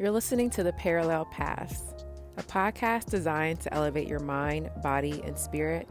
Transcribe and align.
You're 0.00 0.10
listening 0.10 0.48
to 0.52 0.62
The 0.62 0.72
Parallel 0.72 1.26
Paths, 1.26 1.82
a 2.38 2.42
podcast 2.42 3.10
designed 3.10 3.60
to 3.60 3.74
elevate 3.74 4.08
your 4.08 4.20
mind, 4.20 4.70
body, 4.82 5.20
and 5.26 5.38
spirit 5.38 5.86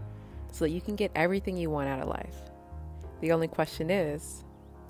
so 0.52 0.66
that 0.66 0.72
you 0.72 0.82
can 0.82 0.96
get 0.96 1.12
everything 1.14 1.56
you 1.56 1.70
want 1.70 1.90
out 1.90 2.02
of 2.02 2.08
life. 2.08 2.34
The 3.22 3.32
only 3.32 3.48
question 3.48 3.92
is 3.92 4.46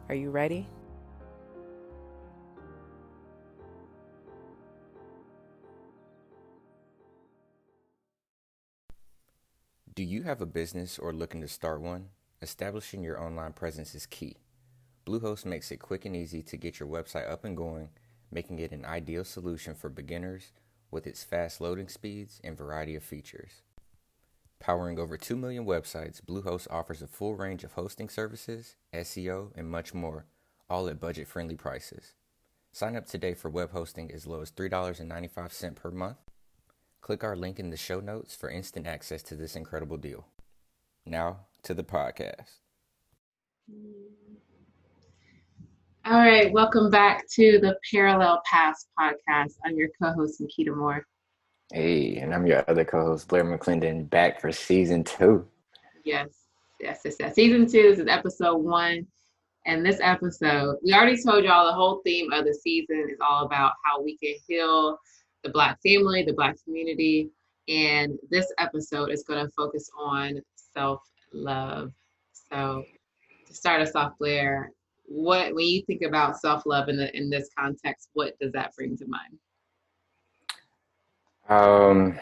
are 0.07 0.15
you 0.15 0.29
ready? 0.29 0.69
Do 9.93 10.03
you 10.05 10.23
have 10.23 10.39
a 10.39 10.45
business 10.45 10.97
or 10.97 11.11
looking 11.11 11.41
to 11.41 11.49
start 11.49 11.81
one? 11.81 12.07
Establishing 12.41 13.03
your 13.03 13.21
online 13.21 13.51
presence 13.51 13.93
is 13.93 14.05
key. 14.05 14.37
Bluehost 15.05 15.43
makes 15.43 15.71
it 15.71 15.81
quick 15.81 16.05
and 16.05 16.15
easy 16.15 16.41
to 16.43 16.55
get 16.55 16.79
your 16.79 16.87
website 16.87 17.29
up 17.29 17.43
and 17.43 17.57
going, 17.57 17.89
making 18.31 18.59
it 18.59 18.71
an 18.71 18.85
ideal 18.85 19.23
solution 19.23 19.75
for 19.75 19.89
beginners 19.89 20.51
with 20.91 21.07
its 21.07 21.23
fast 21.23 21.61
loading 21.61 21.87
speeds 21.87 22.39
and 22.43 22.57
variety 22.57 22.95
of 22.95 23.03
features. 23.03 23.61
Powering 24.59 24.99
over 24.99 25.17
2 25.17 25.35
million 25.35 25.65
websites, 25.65 26.21
Bluehost 26.21 26.67
offers 26.69 27.01
a 27.01 27.07
full 27.07 27.35
range 27.35 27.63
of 27.63 27.73
hosting 27.73 28.09
services, 28.09 28.75
SEO, 28.93 29.51
and 29.55 29.69
much 29.69 29.93
more, 29.93 30.25
all 30.69 30.89
at 30.89 30.99
budget 30.99 31.27
friendly 31.27 31.55
prices. 31.55 32.13
Sign 32.71 32.95
up 32.95 33.05
today 33.05 33.33
for 33.33 33.49
web 33.49 33.71
hosting 33.71 34.11
as 34.11 34.27
low 34.27 34.41
as 34.41 34.51
$3.95 34.51 35.75
per 35.75 35.91
month. 35.91 36.17
Click 37.01 37.23
our 37.23 37.35
link 37.35 37.59
in 37.59 37.69
the 37.69 37.77
show 37.77 37.99
notes 37.99 38.35
for 38.35 38.49
instant 38.49 38.85
access 38.85 39.23
to 39.23 39.35
this 39.35 39.55
incredible 39.55 39.97
deal. 39.97 40.27
Now 41.05 41.47
to 41.63 41.73
the 41.73 41.83
podcast. 41.83 42.59
All 46.09 46.17
right, 46.17 46.51
welcome 46.51 46.89
back 46.89 47.29
to 47.33 47.59
the 47.59 47.77
Parallel 47.91 48.41
Paths 48.43 48.87
podcast. 48.99 49.53
I'm 49.63 49.75
your 49.75 49.89
co 50.01 50.11
host, 50.11 50.41
Makeda 50.41 50.75
Moore. 50.75 51.05
Hey, 51.71 52.17
and 52.17 52.33
I'm 52.33 52.47
your 52.47 52.67
other 52.67 52.83
co-host 52.83 53.27
Blair 53.27 53.43
McClendon, 53.43 54.09
back 54.09 54.41
for 54.41 54.51
season 54.51 55.03
two. 55.03 55.45
Yes, 56.03 56.29
yes, 56.81 57.01
yes, 57.05 57.15
yes. 57.19 57.35
Season 57.35 57.67
two. 57.67 57.91
This 57.91 57.99
is 57.99 58.07
episode 58.07 58.57
one, 58.57 59.05
and 59.67 59.85
this 59.85 59.99
episode, 60.01 60.77
we 60.83 60.93
already 60.93 61.21
told 61.21 61.43
y'all 61.43 61.67
the 61.67 61.73
whole 61.73 62.01
theme 62.03 62.33
of 62.33 62.43
the 62.43 62.55
season 62.55 63.07
is 63.11 63.19
all 63.21 63.45
about 63.45 63.73
how 63.85 64.01
we 64.01 64.17
can 64.17 64.33
heal 64.47 64.97
the 65.43 65.51
Black 65.51 65.77
family, 65.85 66.23
the 66.23 66.33
Black 66.33 66.55
community, 66.63 67.29
and 67.67 68.17
this 68.31 68.51
episode 68.57 69.11
is 69.11 69.21
going 69.21 69.45
to 69.45 69.51
focus 69.51 69.91
on 69.95 70.41
self-love. 70.73 71.91
So, 72.51 72.83
to 73.45 73.53
start 73.53 73.81
us 73.81 73.93
off, 73.93 74.17
Blair, 74.17 74.71
what 75.09 75.53
when 75.55 75.65
you 75.65 75.81
think 75.81 76.03
about 76.03 76.39
self-love 76.39 76.87
in 76.87 76.97
the 76.97 77.15
in 77.17 77.29
this 77.29 77.49
context, 77.57 78.09
what 78.13 78.37
does 78.39 78.51
that 78.53 78.73
bring 78.75 78.95
to 78.97 79.05
mind? 79.07 79.39
Um, 81.49 82.19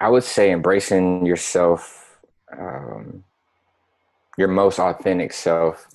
I 0.00 0.08
would 0.08 0.24
say 0.24 0.50
embracing 0.50 1.24
yourself, 1.24 2.18
um, 2.56 3.24
your 4.36 4.48
most 4.48 4.80
authentic 4.80 5.32
self, 5.32 5.86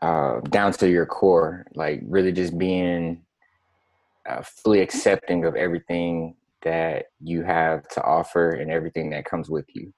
uh, 0.00 0.40
down 0.40 0.72
to 0.72 0.88
your 0.88 1.04
core. 1.04 1.66
Like 1.74 2.00
really 2.06 2.32
just 2.32 2.56
being 2.56 3.22
uh, 4.26 4.42
fully 4.42 4.80
accepting 4.80 5.44
of 5.44 5.56
everything 5.56 6.36
that 6.62 7.06
you 7.20 7.42
have 7.42 7.86
to 7.88 8.02
offer 8.02 8.52
and 8.52 8.70
everything 8.70 9.10
that 9.10 9.26
comes 9.26 9.50
with 9.50 9.66
you. 9.74 9.92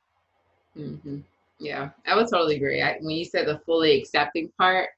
Mm-hmm. 0.77 1.19
Yeah, 1.61 1.91
I 2.05 2.17
would 2.17 2.29
totally 2.29 2.57
agree. 2.57 2.83
I, 2.83 2.99
when 3.01 3.17
you 3.17 3.25
said 3.25 3.47
the 3.47 3.61
fully 3.61 3.99
accepting 3.99 4.51
part, 4.59 4.91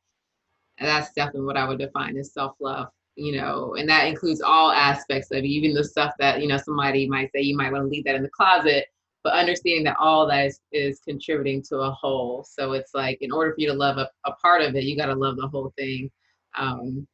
that's 0.87 1.13
definitely 1.13 1.47
what 1.47 1.57
I 1.57 1.67
would 1.67 1.79
define 1.79 2.17
as 2.17 2.33
self 2.33 2.55
love 2.61 2.89
you 3.19 3.37
know, 3.37 3.75
and 3.75 3.89
that 3.89 4.07
includes 4.07 4.41
all 4.41 4.71
aspects 4.71 5.33
of 5.33 5.43
even 5.43 5.75
the 5.75 5.83
stuff 5.83 6.15
that, 6.21 6.41
you 6.41 6.47
know, 6.47 6.57
somebody 6.57 7.09
might 7.09 7.31
say 7.33 7.41
you 7.43 7.57
might 7.57 7.73
want 7.73 7.83
to 7.83 7.89
leave 7.89 8.05
that 8.05 8.15
in 8.15 8.23
the 8.23 8.31
closet, 8.31 8.87
but 9.25 9.33
understanding 9.33 9.83
that 9.85 9.97
all 9.99 10.25
that 10.29 10.47
is, 10.47 10.61
is 10.71 11.01
contributing 11.01 11.61
to 11.69 11.79
a 11.79 11.91
whole. 11.91 12.47
So 12.49 12.73
it's 12.73 12.95
like, 12.95 13.19
in 13.21 13.33
order 13.33 13.51
for 13.51 13.61
you 13.61 13.67
to 13.67 13.75
love 13.75 13.99
a, 13.99 14.09
a 14.25 14.33
part 14.35 14.63
of 14.63 14.77
it, 14.77 14.85
you 14.85 14.97
got 14.97 15.07
to 15.07 15.17
love 15.17 15.37
the 15.37 15.49
whole 15.49 15.73
thing. 15.77 16.09
Um, 16.57 17.09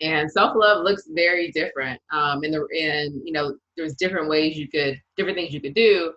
and 0.00 0.30
self-love 0.30 0.84
looks 0.84 1.08
very 1.08 1.50
different. 1.50 2.00
Um, 2.12 2.44
and 2.44 2.54
the, 2.54 2.60
and, 2.80 3.20
you 3.24 3.32
know, 3.32 3.56
there's 3.76 3.96
different 3.96 4.28
ways 4.28 4.56
you 4.56 4.68
could, 4.68 5.00
different 5.16 5.36
things 5.36 5.52
you 5.52 5.60
could 5.60 5.74
do 5.74 6.12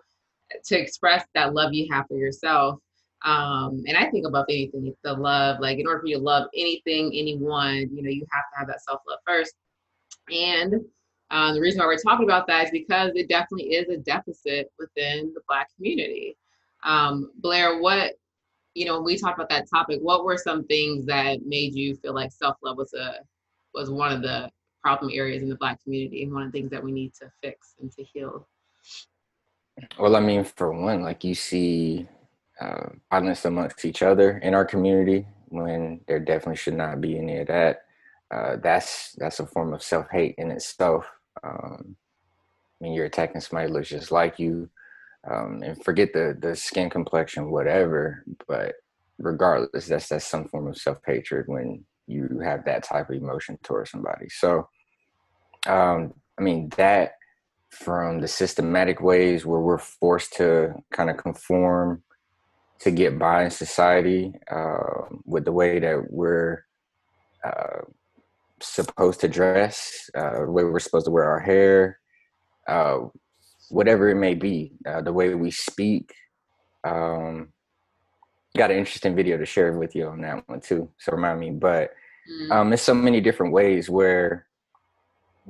to 0.66 0.78
express 0.78 1.24
that 1.34 1.52
love 1.52 1.74
you 1.74 1.88
have 1.90 2.06
for 2.06 2.16
yourself. 2.16 2.78
Um, 3.24 3.84
and 3.86 3.96
I 3.96 4.10
think 4.10 4.26
above 4.26 4.46
anything, 4.48 4.92
the 5.04 5.12
love, 5.12 5.60
like 5.60 5.78
in 5.78 5.86
order 5.86 6.00
for 6.00 6.06
you 6.06 6.16
to 6.16 6.22
love 6.22 6.48
anything, 6.54 7.12
anyone, 7.14 7.88
you 7.92 8.02
know, 8.02 8.10
you 8.10 8.26
have 8.32 8.44
to 8.52 8.58
have 8.58 8.66
that 8.68 8.82
self 8.82 9.00
love 9.08 9.20
first. 9.26 9.54
And 10.32 10.74
um, 11.30 11.54
the 11.54 11.60
reason 11.60 11.78
why 11.78 11.86
we're 11.86 11.96
talking 11.96 12.24
about 12.24 12.46
that 12.48 12.64
is 12.64 12.70
because 12.70 13.12
it 13.14 13.28
definitely 13.28 13.74
is 13.74 13.88
a 13.88 13.96
deficit 13.98 14.70
within 14.78 15.32
the 15.34 15.40
Black 15.48 15.68
community. 15.76 16.36
Um, 16.84 17.30
Blair, 17.36 17.80
what, 17.80 18.14
you 18.74 18.86
know, 18.86 18.96
when 18.96 19.04
we 19.04 19.16
talked 19.16 19.38
about 19.38 19.48
that 19.50 19.70
topic, 19.70 20.00
what 20.02 20.24
were 20.24 20.36
some 20.36 20.64
things 20.64 21.06
that 21.06 21.46
made 21.46 21.74
you 21.74 21.94
feel 21.96 22.14
like 22.14 22.32
self 22.32 22.56
love 22.62 22.76
was 22.76 22.92
a 22.94 23.16
was 23.74 23.90
one 23.90 24.12
of 24.12 24.20
the 24.20 24.50
problem 24.82 25.10
areas 25.14 25.42
in 25.42 25.48
the 25.48 25.56
Black 25.56 25.82
community 25.82 26.22
and 26.22 26.32
one 26.32 26.42
of 26.42 26.52
the 26.52 26.58
things 26.58 26.70
that 26.70 26.82
we 26.82 26.92
need 26.92 27.14
to 27.14 27.30
fix 27.42 27.74
and 27.80 27.90
to 27.92 28.02
heal? 28.02 28.46
Well, 29.98 30.16
I 30.16 30.20
mean, 30.20 30.44
for 30.44 30.72
one, 30.72 31.02
like 31.02 31.24
you 31.24 31.34
see 31.34 32.06
uh, 32.60 32.88
violence 33.10 33.44
amongst 33.44 33.84
each 33.84 34.02
other 34.02 34.38
in 34.38 34.54
our 34.54 34.64
community 34.64 35.26
when 35.48 36.00
there 36.06 36.20
definitely 36.20 36.56
should 36.56 36.74
not 36.74 37.00
be 37.00 37.18
any 37.18 37.38
of 37.38 37.48
that. 37.48 37.82
Uh, 38.30 38.56
that's 38.62 39.12
that's 39.18 39.40
a 39.40 39.46
form 39.46 39.74
of 39.74 39.82
self 39.82 40.06
hate 40.10 40.34
in 40.38 40.50
itself. 40.50 41.06
Um, 41.44 41.96
I 42.80 42.84
mean, 42.84 42.94
you're 42.94 43.06
attacking 43.06 43.40
somebody 43.40 43.68
who 43.68 43.74
looks 43.74 43.90
just 43.90 44.10
like 44.10 44.38
you, 44.38 44.70
um, 45.30 45.62
and 45.62 45.82
forget 45.84 46.12
the 46.12 46.36
the 46.40 46.56
skin 46.56 46.88
complexion, 46.88 47.50
whatever. 47.50 48.24
But 48.48 48.74
regardless, 49.18 49.86
that's 49.86 50.08
that's 50.08 50.26
some 50.26 50.48
form 50.48 50.68
of 50.68 50.78
self 50.78 50.98
hatred 51.06 51.44
when 51.46 51.84
you 52.06 52.40
have 52.42 52.64
that 52.64 52.84
type 52.84 53.10
of 53.10 53.16
emotion 53.16 53.58
towards 53.62 53.90
somebody. 53.90 54.28
So, 54.30 54.68
um, 55.66 56.14
I 56.38 56.42
mean 56.42 56.70
that 56.76 57.12
from 57.70 58.20
the 58.20 58.28
systematic 58.28 59.00
ways 59.00 59.46
where 59.46 59.60
we're 59.60 59.78
forced 59.78 60.34
to 60.34 60.74
kind 60.92 61.08
of 61.10 61.16
conform 61.16 62.02
to 62.82 62.90
get 62.90 63.18
by 63.18 63.44
in 63.44 63.50
society 63.50 64.32
uh, 64.50 65.06
with 65.24 65.44
the 65.44 65.52
way 65.52 65.78
that 65.78 66.10
we're 66.10 66.64
uh, 67.44 67.82
supposed 68.60 69.20
to 69.20 69.28
dress, 69.28 70.10
uh, 70.16 70.40
the 70.40 70.50
way 70.50 70.64
we're 70.64 70.80
supposed 70.80 71.06
to 71.06 71.12
wear 71.12 71.24
our 71.24 71.38
hair, 71.38 72.00
uh, 72.66 72.98
whatever 73.70 74.08
it 74.08 74.16
may 74.16 74.34
be, 74.34 74.72
uh, 74.86 75.00
the 75.00 75.12
way 75.12 75.32
we 75.34 75.50
speak. 75.50 76.12
Um, 76.82 77.52
got 78.56 78.72
an 78.72 78.78
interesting 78.78 79.14
video 79.14 79.38
to 79.38 79.46
share 79.46 79.72
with 79.72 79.94
you 79.94 80.08
on 80.08 80.20
that 80.22 80.48
one 80.48 80.60
too. 80.60 80.90
So 80.98 81.12
remind 81.12 81.38
me, 81.38 81.50
but 81.52 81.92
mm. 82.28 82.50
um, 82.50 82.70
there's 82.70 82.82
so 82.82 82.94
many 82.94 83.20
different 83.20 83.52
ways 83.52 83.88
where 83.88 84.46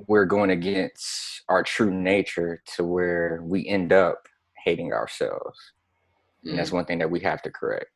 we're 0.07 0.27
going 0.27 0.51
against 0.51 1.43
our 1.49 1.63
true 1.63 1.91
nature 1.91 2.63
to 2.77 2.85
where 2.85 3.41
we 3.43 3.67
end 3.67 3.93
up 3.93 4.27
hating 4.65 4.93
ourselves 4.93 5.59
and 6.43 6.51
mm-hmm. 6.51 6.57
that's 6.57 6.73
one 6.73 6.85
thing 6.85 6.99
that 6.99 7.11
we 7.11 7.21
have 7.21 7.43
to 7.43 7.51
correct. 7.51 7.91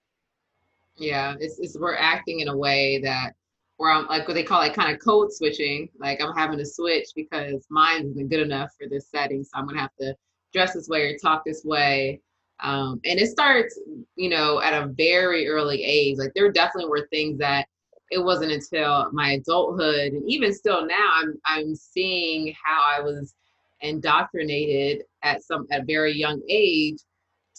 Yeah 0.96 1.34
it's, 1.38 1.58
it's 1.58 1.78
we're 1.78 1.96
acting 1.96 2.40
in 2.40 2.48
a 2.48 2.56
way 2.56 3.00
that 3.02 3.32
where 3.76 3.90
i'm 3.90 4.06
like 4.06 4.26
what 4.26 4.34
they 4.34 4.42
call 4.42 4.62
it 4.62 4.74
kind 4.74 4.92
of 4.92 5.00
code 5.02 5.32
switching. 5.32 5.88
Like 5.98 6.22
i'm 6.22 6.34
having 6.34 6.58
to 6.58 6.66
switch 6.66 7.08
because 7.14 7.66
mine 7.70 8.06
isn't 8.06 8.28
good 8.28 8.40
enough 8.40 8.70
for 8.78 8.88
this 8.88 9.08
setting 9.10 9.44
so 9.44 9.50
i'm 9.54 9.66
gonna 9.66 9.80
have 9.80 9.94
to 10.00 10.14
dress 10.52 10.74
this 10.74 10.88
way 10.88 11.02
or 11.02 11.18
talk 11.18 11.42
this 11.44 11.64
way. 11.64 12.20
Um, 12.60 13.00
and 13.04 13.20
it 13.20 13.28
starts 13.28 13.78
you 14.16 14.30
know 14.30 14.60
at 14.62 14.72
a 14.72 14.86
very 14.96 15.46
early 15.46 15.82
age. 15.82 16.16
Like 16.16 16.32
there 16.34 16.50
definitely 16.50 16.88
were 16.88 17.08
things 17.10 17.38
that 17.38 17.66
it 18.10 18.22
wasn't 18.22 18.52
until 18.52 19.10
my 19.12 19.32
adulthood 19.32 20.12
and 20.12 20.28
even 20.30 20.54
still 20.54 20.86
now 20.86 21.10
i'm 21.16 21.34
i'm 21.44 21.74
seeing 21.74 22.54
how 22.62 22.82
i 22.96 23.00
was 23.00 23.34
indoctrinated 23.80 25.02
at 25.22 25.42
some 25.42 25.66
at 25.70 25.82
a 25.82 25.84
very 25.84 26.14
young 26.14 26.40
age 26.48 26.98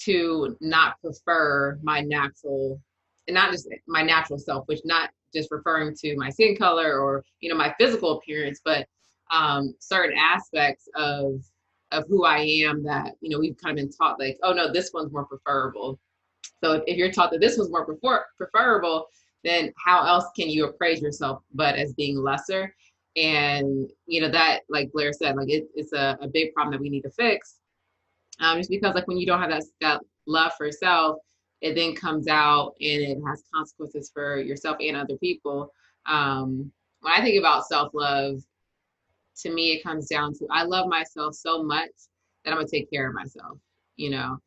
to 0.04 0.56
not 0.62 1.00
prefer 1.02 1.80
my 1.82 2.02
natural 2.02 2.80
and 3.28 3.36
not 3.36 3.52
just 3.52 3.68
my 3.88 4.02
natural 4.02 4.40
self 4.40 4.68
which 4.68 4.80
not 4.86 5.10
just 5.34 5.52
referring 5.52 5.94
to 5.96 6.16
my 6.18 6.30
skin 6.30 6.56
color 6.56 7.00
or 7.00 7.24
you 7.40 7.50
know 7.50 7.56
my 7.56 7.74
physical 7.80 8.18
appearance 8.18 8.62
but 8.64 8.88
um, 9.32 9.74
certain 9.80 10.18
aspects 10.18 10.88
of 10.96 11.42
of 11.92 12.04
who 12.08 12.26
i 12.26 12.40
am 12.40 12.84
that 12.84 13.14
you 13.22 13.30
know 13.30 13.40
we've 13.40 13.58
kind 13.58 13.78
of 13.78 13.84
been 13.84 13.92
taught 13.92 14.20
like 14.20 14.38
oh 14.44 14.54
no 14.54 14.72
this 14.72 14.92
one's 14.94 15.12
more 15.12 15.26
preferable. 15.26 16.00
So 16.64 16.74
if, 16.74 16.84
if 16.88 16.98
you're 16.98 17.12
taught 17.12 17.32
that 17.32 17.40
this 17.40 17.58
one's 17.58 17.70
more 17.70 17.86
prefer- 17.86 18.26
preferable 18.38 19.08
then 19.44 19.72
how 19.84 20.06
else 20.06 20.26
can 20.36 20.50
you 20.50 20.66
appraise 20.66 21.02
yourself 21.02 21.44
but 21.54 21.76
as 21.76 21.94
being 21.94 22.18
lesser? 22.18 22.76
And 23.16 23.90
you 24.06 24.22
know 24.22 24.30
that 24.30 24.62
like 24.70 24.92
blair 24.92 25.14
said 25.14 25.36
like 25.36 25.50
it, 25.50 25.68
it's 25.76 25.94
a, 25.94 26.18
a 26.22 26.28
big 26.28 26.54
problem 26.54 26.74
that 26.74 26.82
we 26.82 26.90
need 26.90 27.02
to 27.02 27.10
fix 27.12 27.56
um, 28.40 28.58
just 28.58 28.70
because 28.70 28.96
like 28.96 29.08
when 29.08 29.18
you 29.18 29.26
don't 29.26 29.42
have 29.42 29.50
that, 29.50 29.64
that 29.82 30.02
love 30.26 30.52
for 30.58 30.72
self 30.72 31.18
it 31.62 31.74
then 31.74 31.96
comes 31.96 32.28
out 32.28 32.76
and 32.82 33.02
it 33.02 33.18
has 33.26 33.44
consequences 33.54 34.12
for 34.14 34.38
yourself 34.40 34.78
and 34.80 34.96
other 34.96 35.18
people 35.18 35.72
um, 36.06 36.72
when 37.02 37.14
i 37.14 37.22
think 37.22 37.40
about 37.40 37.66
self-love 37.66 38.42
to 39.42 39.54
me, 39.54 39.74
it 39.74 39.84
comes 39.84 40.08
down 40.08 40.34
to 40.34 40.48
I 40.52 40.64
love 40.64 40.88
myself 40.88 41.36
so 41.36 41.64
much 41.64 41.92
that 42.44 42.52
I'm 42.52 42.58
gonna 42.58 42.68
take 42.68 42.90
care 42.90 43.08
of 43.08 43.16
myself, 43.16 43.58
you 43.96 44.10
know, 44.10 44.38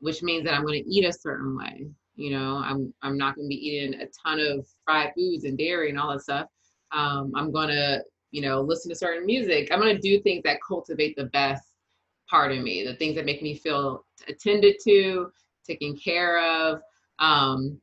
which 0.00 0.22
means 0.22 0.44
that 0.44 0.54
I'm 0.54 0.64
gonna 0.64 0.80
eat 0.86 1.04
a 1.04 1.12
certain 1.12 1.56
way. 1.56 1.88
You 2.16 2.30
know, 2.30 2.56
I'm 2.56 2.92
I'm 3.02 3.16
not 3.16 3.36
gonna 3.36 3.48
be 3.48 3.54
eating 3.54 4.00
a 4.00 4.06
ton 4.06 4.40
of 4.40 4.66
fried 4.84 5.12
foods 5.16 5.44
and 5.44 5.58
dairy 5.58 5.90
and 5.90 5.98
all 5.98 6.12
that 6.12 6.22
stuff. 6.22 6.48
Um, 6.92 7.32
I'm 7.34 7.52
gonna, 7.52 8.00
you 8.30 8.42
know, 8.42 8.60
listen 8.60 8.90
to 8.90 8.96
certain 8.96 9.26
music. 9.26 9.68
I'm 9.70 9.78
gonna 9.78 9.98
do 9.98 10.20
things 10.20 10.42
that 10.44 10.58
cultivate 10.66 11.16
the 11.16 11.26
best 11.26 11.69
part 12.30 12.52
of 12.52 12.62
me, 12.62 12.84
the 12.84 12.94
things 12.94 13.16
that 13.16 13.24
make 13.24 13.42
me 13.42 13.54
feel 13.56 14.04
attended 14.28 14.76
to, 14.84 15.30
taken 15.66 15.96
care 15.96 16.40
of. 16.40 16.80
Um, 17.18 17.80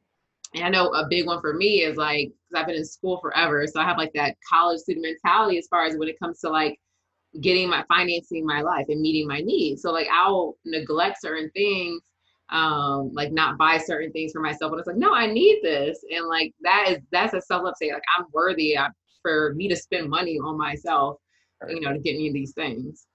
and 0.55 0.63
I 0.63 0.69
know 0.69 0.87
a 0.93 1.07
big 1.09 1.25
one 1.25 1.41
for 1.41 1.53
me 1.53 1.83
is 1.83 1.97
like, 1.97 2.31
because 2.49 2.61
I've 2.61 2.67
been 2.67 2.77
in 2.77 2.85
school 2.85 3.19
forever. 3.19 3.65
So 3.67 3.81
I 3.81 3.83
have 3.83 3.97
like 3.97 4.13
that 4.13 4.37
college 4.49 4.79
student 4.79 5.05
mentality 5.05 5.57
as 5.57 5.67
far 5.67 5.85
as 5.85 5.97
when 5.97 6.07
it 6.07 6.19
comes 6.19 6.39
to 6.39 6.49
like 6.49 6.79
getting 7.41 7.69
my 7.69 7.83
financing 7.87 8.45
my 8.45 8.61
life 8.61 8.85
and 8.89 9.01
meeting 9.01 9.27
my 9.27 9.39
needs. 9.39 9.81
So 9.81 9.91
like 9.91 10.07
I'll 10.11 10.57
neglect 10.65 11.21
certain 11.21 11.51
things, 11.51 12.01
um, 12.49 13.11
like 13.13 13.31
not 13.31 13.57
buy 13.57 13.77
certain 13.77 14.11
things 14.11 14.31
for 14.31 14.41
myself. 14.41 14.71
But 14.71 14.79
it's 14.79 14.87
like, 14.87 14.95
no, 14.95 15.13
I 15.13 15.27
need 15.27 15.59
this. 15.61 15.99
And 16.09 16.27
like 16.27 16.53
that 16.61 16.85
is 16.89 16.97
that's 17.11 17.33
a 17.33 17.41
self-love 17.41 17.75
say, 17.79 17.91
like 17.91 18.03
I'm 18.17 18.25
worthy 18.31 18.77
I, 18.77 18.87
for 19.21 19.53
me 19.55 19.67
to 19.67 19.75
spend 19.75 20.09
money 20.09 20.37
on 20.37 20.57
myself, 20.57 21.17
you 21.67 21.81
know, 21.81 21.91
to 21.91 21.99
get 21.99 22.17
me 22.17 22.31
these 22.31 22.53
things. 22.53 23.06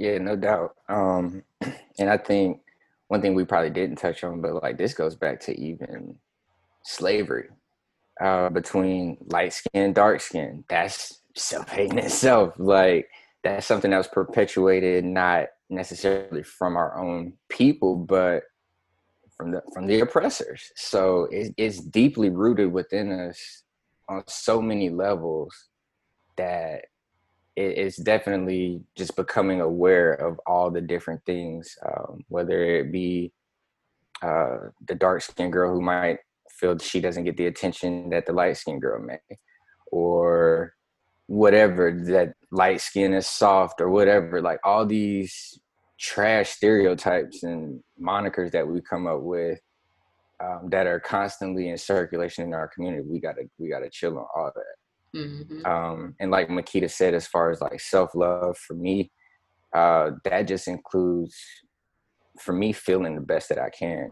Yeah, 0.00 0.16
no 0.16 0.34
doubt. 0.34 0.76
Um, 0.88 1.42
and 1.98 2.08
I 2.08 2.16
think 2.16 2.62
one 3.08 3.20
thing 3.20 3.34
we 3.34 3.44
probably 3.44 3.68
didn't 3.68 3.96
touch 3.96 4.24
on, 4.24 4.40
but 4.40 4.62
like 4.62 4.78
this 4.78 4.94
goes 4.94 5.14
back 5.14 5.40
to 5.40 5.60
even 5.60 6.16
slavery 6.82 7.50
uh, 8.18 8.48
between 8.48 9.18
light 9.26 9.52
skin, 9.52 9.82
and 9.82 9.94
dark 9.94 10.22
skin. 10.22 10.64
That's 10.70 11.20
self 11.36 11.68
hate 11.72 11.92
in 11.92 11.98
itself. 11.98 12.54
Like 12.56 13.10
that's 13.44 13.66
something 13.66 13.90
that 13.90 13.98
was 13.98 14.08
perpetuated 14.08 15.04
not 15.04 15.48
necessarily 15.68 16.44
from 16.44 16.78
our 16.78 16.98
own 16.98 17.34
people, 17.50 17.94
but 17.96 18.44
from 19.36 19.50
the 19.50 19.60
from 19.74 19.86
the 19.86 20.00
oppressors. 20.00 20.72
So 20.76 21.28
it, 21.30 21.52
it's 21.58 21.78
deeply 21.78 22.30
rooted 22.30 22.72
within 22.72 23.12
us 23.12 23.64
on 24.08 24.24
so 24.28 24.62
many 24.62 24.88
levels 24.88 25.68
that 26.38 26.86
it's 27.56 27.96
definitely 27.96 28.82
just 28.96 29.16
becoming 29.16 29.60
aware 29.60 30.12
of 30.12 30.38
all 30.46 30.70
the 30.70 30.80
different 30.80 31.24
things, 31.26 31.76
um, 31.84 32.24
whether 32.28 32.62
it 32.62 32.92
be 32.92 33.32
uh, 34.22 34.58
the 34.86 34.94
dark 34.94 35.22
skinned 35.22 35.52
girl 35.52 35.72
who 35.72 35.80
might 35.80 36.18
feel 36.50 36.78
she 36.78 37.00
doesn't 37.00 37.24
get 37.24 37.36
the 37.36 37.46
attention 37.46 38.10
that 38.10 38.26
the 38.26 38.32
light 38.32 38.56
skinned 38.56 38.82
girl 38.82 39.02
may, 39.02 39.18
or 39.90 40.74
whatever 41.26 41.92
that 42.06 42.34
light 42.50 42.80
skin 42.80 43.14
is 43.14 43.26
soft 43.26 43.80
or 43.80 43.90
whatever. 43.90 44.40
Like 44.40 44.60
all 44.64 44.86
these 44.86 45.58
trash 45.98 46.50
stereotypes 46.50 47.42
and 47.42 47.82
monikers 48.00 48.52
that 48.52 48.66
we 48.66 48.80
come 48.80 49.06
up 49.06 49.20
with 49.20 49.60
um, 50.42 50.68
that 50.70 50.86
are 50.86 51.00
constantly 51.00 51.68
in 51.68 51.78
circulation 51.78 52.44
in 52.44 52.54
our 52.54 52.68
community. 52.68 53.06
We 53.06 53.20
gotta 53.20 53.42
we 53.58 53.68
gotta 53.68 53.90
chill 53.90 54.18
on 54.18 54.26
all 54.34 54.50
that. 54.54 54.79
Mm-hmm. 55.14 55.66
Um, 55.66 56.14
and 56.20 56.30
like 56.30 56.48
Makeda 56.48 56.90
said, 56.90 57.14
as 57.14 57.26
far 57.26 57.50
as 57.50 57.60
like 57.60 57.80
self 57.80 58.14
love 58.14 58.56
for 58.56 58.74
me, 58.74 59.10
uh, 59.74 60.12
that 60.24 60.42
just 60.42 60.68
includes 60.68 61.36
for 62.38 62.52
me 62.52 62.72
feeling 62.72 63.14
the 63.14 63.20
best 63.20 63.48
that 63.48 63.58
I 63.58 63.70
can, 63.70 64.10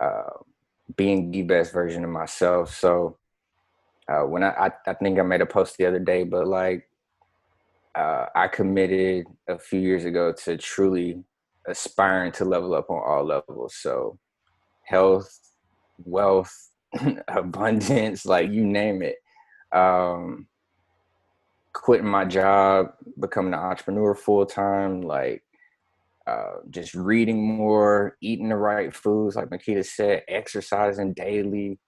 uh, 0.00 0.30
being 0.96 1.30
the 1.30 1.42
best 1.42 1.72
version 1.72 2.04
of 2.04 2.10
myself. 2.10 2.74
So 2.74 3.18
uh, 4.08 4.22
when 4.22 4.42
I, 4.42 4.50
I, 4.50 4.70
I 4.86 4.94
think 4.94 5.18
I 5.18 5.22
made 5.22 5.40
a 5.40 5.46
post 5.46 5.76
the 5.78 5.86
other 5.86 5.98
day, 5.98 6.24
but 6.24 6.46
like 6.46 6.88
uh, 7.94 8.26
I 8.34 8.48
committed 8.48 9.26
a 9.48 9.58
few 9.58 9.80
years 9.80 10.04
ago 10.04 10.32
to 10.44 10.56
truly 10.56 11.22
aspiring 11.68 12.32
to 12.32 12.44
level 12.44 12.74
up 12.74 12.90
on 12.90 13.02
all 13.06 13.24
levels. 13.24 13.76
So 13.76 14.18
health, 14.84 15.38
wealth, 16.04 16.52
abundance, 17.28 18.26
like 18.26 18.50
you 18.50 18.64
name 18.64 19.00
it 19.00 19.16
um, 19.74 20.46
quitting 21.72 22.06
my 22.06 22.24
job, 22.24 22.94
becoming 23.18 23.52
an 23.52 23.60
entrepreneur 23.60 24.14
full 24.14 24.46
time, 24.46 25.02
like 25.02 25.42
uh, 26.26 26.54
just 26.70 26.94
reading 26.94 27.44
more, 27.44 28.16
eating 28.22 28.48
the 28.48 28.56
right 28.56 28.94
foods, 28.94 29.36
like 29.36 29.50
Makeda 29.50 29.84
said, 29.84 30.22
exercising 30.28 31.12
daily, 31.12 31.78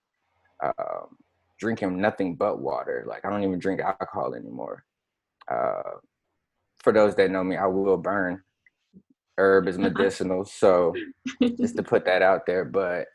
um, 0.62 1.16
drinking 1.58 2.00
nothing 2.00 2.34
but 2.36 2.60
water. 2.60 3.04
Like 3.08 3.24
I 3.24 3.30
don't 3.30 3.44
even 3.44 3.58
drink 3.58 3.80
alcohol 3.80 4.34
anymore. 4.34 4.84
Uh, 5.48 5.98
for 6.80 6.92
those 6.92 7.14
that 7.16 7.30
know 7.30 7.44
me, 7.44 7.56
I 7.56 7.66
will 7.66 7.96
burn. 7.96 8.42
Herb 9.38 9.68
is 9.68 9.78
medicinal, 9.78 10.44
so 10.44 10.94
just 11.58 11.76
to 11.76 11.82
put 11.82 12.04
that 12.04 12.22
out 12.22 12.46
there. 12.46 12.64
But 12.64 13.06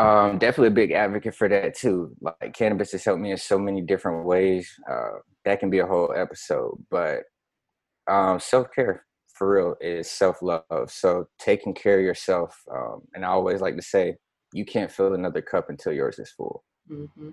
um, 0.00 0.38
definitely 0.38 0.68
a 0.68 0.70
big 0.70 0.92
advocate 0.92 1.34
for 1.34 1.48
that 1.48 1.76
too. 1.76 2.14
Like 2.20 2.54
cannabis 2.54 2.92
has 2.92 3.04
helped 3.04 3.20
me 3.20 3.32
in 3.32 3.36
so 3.36 3.58
many 3.58 3.82
different 3.82 4.26
ways. 4.26 4.70
Uh, 4.90 5.18
that 5.44 5.60
can 5.60 5.70
be 5.70 5.78
a 5.78 5.86
whole 5.86 6.12
episode, 6.16 6.82
but 6.90 7.22
um, 8.06 8.40
self 8.40 8.68
care 8.74 9.04
for 9.34 9.54
real 9.54 9.74
is 9.80 10.10
self 10.10 10.42
love. 10.42 10.90
So 10.90 11.26
taking 11.38 11.74
care 11.74 11.98
of 11.98 12.04
yourself, 12.04 12.56
um, 12.74 13.02
and 13.14 13.24
I 13.24 13.28
always 13.28 13.60
like 13.60 13.76
to 13.76 13.82
say, 13.82 14.16
you 14.52 14.64
can't 14.64 14.90
fill 14.90 15.14
another 15.14 15.42
cup 15.42 15.70
until 15.70 15.92
yours 15.92 16.18
is 16.18 16.30
full. 16.30 16.64
Mm-hmm. 16.90 17.30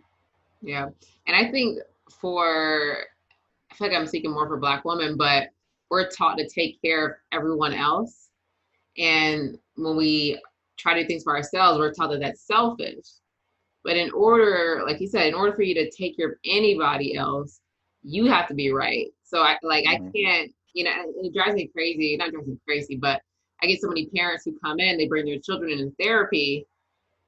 Yeah, 0.62 0.88
and 1.28 1.36
I 1.36 1.50
think 1.52 1.80
for 2.20 2.98
I 3.72 3.76
feel 3.76 3.88
like 3.88 3.98
I'm 3.98 4.08
speaking 4.08 4.32
more 4.32 4.48
for 4.48 4.58
Black 4.58 4.84
women, 4.84 5.18
but 5.18 5.50
we're 5.90 6.10
taught 6.10 6.38
to 6.38 6.48
take 6.48 6.82
care 6.82 7.08
of 7.08 7.12
everyone 7.32 7.74
else, 7.74 8.30
and 8.98 9.58
when 9.76 9.96
we 9.96 10.42
try 10.78 10.94
to 10.94 11.02
do 11.02 11.08
things 11.08 11.24
for 11.24 11.36
ourselves, 11.36 11.80
we're 11.80 11.94
taught 11.94 12.12
that 12.12 12.20
that's 12.20 12.46
selfish. 12.46 13.06
But 13.84 13.98
in 13.98 14.12
order, 14.12 14.82
like 14.86 15.00
you 15.00 15.08
said, 15.08 15.28
in 15.28 15.34
order 15.34 15.54
for 15.54 15.62
you 15.62 15.74
to 15.76 15.90
take 15.90 16.18
care 16.18 16.30
of 16.30 16.36
anybody 16.46 17.16
else, 17.16 17.62
you 18.04 18.26
have 18.26 18.48
to 18.48 18.54
be 18.54 18.72
right. 18.72 19.08
So 19.24 19.40
I 19.40 19.58
like 19.64 19.86
mm-hmm. 19.86 20.08
I 20.08 20.12
can't, 20.12 20.52
you 20.74 20.84
know, 20.84 20.92
it 21.22 21.34
drives 21.34 21.56
me 21.56 21.68
crazy. 21.68 22.18
Not 22.18 22.32
drives 22.32 22.48
me 22.48 22.58
crazy, 22.68 22.96
but 22.96 23.22
I 23.62 23.68
get 23.68 23.82
so 23.82 23.88
many 23.88 24.08
parents 24.08 24.46
who 24.46 24.58
come 24.64 24.80
in, 24.80 24.98
they 24.98 25.08
bring 25.08 25.26
their 25.26 25.40
children 25.40 25.72
in 25.72 25.92
therapy, 26.00 26.66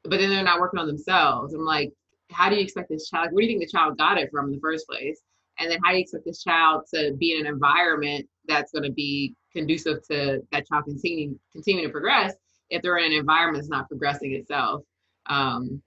but 0.04 0.20
then 0.20 0.30
they're 0.30 0.44
not 0.44 0.60
working 0.60 0.80
on 0.80 0.88
themselves. 0.88 1.54
I'm 1.54 1.66
like, 1.66 1.92
how 2.32 2.50
do 2.50 2.56
you 2.56 2.62
expect 2.62 2.90
this 2.90 3.10
child? 3.10 3.30
Where 3.32 3.42
do 3.42 3.48
you 3.48 3.58
think 3.58 3.70
the 3.70 3.78
child 3.78 3.98
got 3.98 4.20
it 4.20 4.30
from 4.32 4.46
in 4.46 4.52
the 4.52 4.60
first 4.60 4.88
place? 4.88 5.22
And 5.60 5.70
then 5.70 5.80
how 5.84 5.92
do 5.92 5.98
you 5.98 6.04
expect 6.04 6.26
this 6.26 6.44
child 6.44 6.84
to 6.94 7.14
be 7.20 7.34
in 7.34 7.46
an 7.46 7.52
environment 7.52 8.28
that's 8.48 8.72
going 8.72 8.84
to 8.84 8.92
be 8.92 9.36
conducive 9.52 10.06
to 10.08 10.42
that 10.52 10.68
child 10.68 10.86
continuing 10.86 11.40
continuing 11.52 11.88
to 11.88 11.92
progress 11.92 12.36
if 12.70 12.82
they're 12.82 12.98
in 12.98 13.12
an 13.12 13.18
environment 13.18 13.58
that's 13.58 13.70
not 13.70 13.88
progressing 13.88 14.34
itself. 14.34 14.84
Um, 15.26 15.82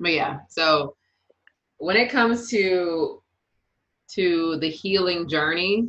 but 0.00 0.12
yeah, 0.12 0.40
so 0.48 0.96
when 1.78 1.96
it 1.96 2.10
comes 2.10 2.48
to 2.50 3.20
to 4.14 4.58
the 4.60 4.68
healing 4.68 5.28
journey, 5.28 5.88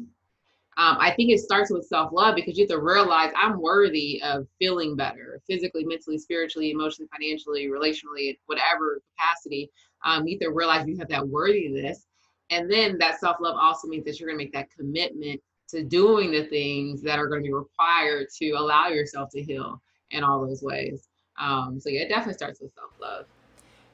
um, 0.78 0.98
I 1.00 1.12
think 1.12 1.32
it 1.32 1.40
starts 1.40 1.72
with 1.72 1.86
self 1.86 2.12
love 2.12 2.36
because 2.36 2.58
you 2.58 2.64
have 2.64 2.78
to 2.78 2.82
realize 2.82 3.32
I'm 3.36 3.62
worthy 3.62 4.22
of 4.24 4.48
feeling 4.60 4.96
better 4.96 5.42
physically, 5.48 5.86
mentally, 5.86 6.18
spiritually, 6.18 6.72
emotionally, 6.72 7.10
financially, 7.12 7.68
relationally, 7.68 8.38
whatever 8.48 9.02
capacity. 9.16 9.70
Um, 10.04 10.28
you 10.28 10.36
have 10.36 10.50
to 10.50 10.56
realize 10.56 10.86
you 10.88 10.98
have 10.98 11.10
that 11.10 11.28
worthiness. 11.28 12.06
And 12.50 12.70
then 12.70 12.98
that 13.00 13.20
self 13.20 13.38
love 13.40 13.56
also 13.60 13.88
means 13.88 14.06
that 14.06 14.20
you're 14.20 14.28
going 14.28 14.38
to 14.38 14.44
make 14.44 14.54
that 14.54 14.70
commitment 14.78 15.42
to 15.70 15.84
doing 15.84 16.32
the 16.32 16.44
things 16.44 17.02
that 17.02 17.20
are 17.20 17.28
going 17.28 17.42
to 17.42 17.48
be 17.48 17.54
required 17.54 18.28
to 18.38 18.52
allow 18.52 18.88
yourself 18.90 19.30
to 19.32 19.42
heal 19.42 19.82
in 20.16 20.24
all 20.24 20.46
those 20.46 20.64
ways. 20.64 21.08
Um, 21.40 21.80
so 21.80 21.90
yeah, 21.90 22.02
it 22.02 22.10
definitely 22.10 22.34
starts 22.34 22.62
with 22.62 22.72
self 22.74 22.92
love. 23.00 23.26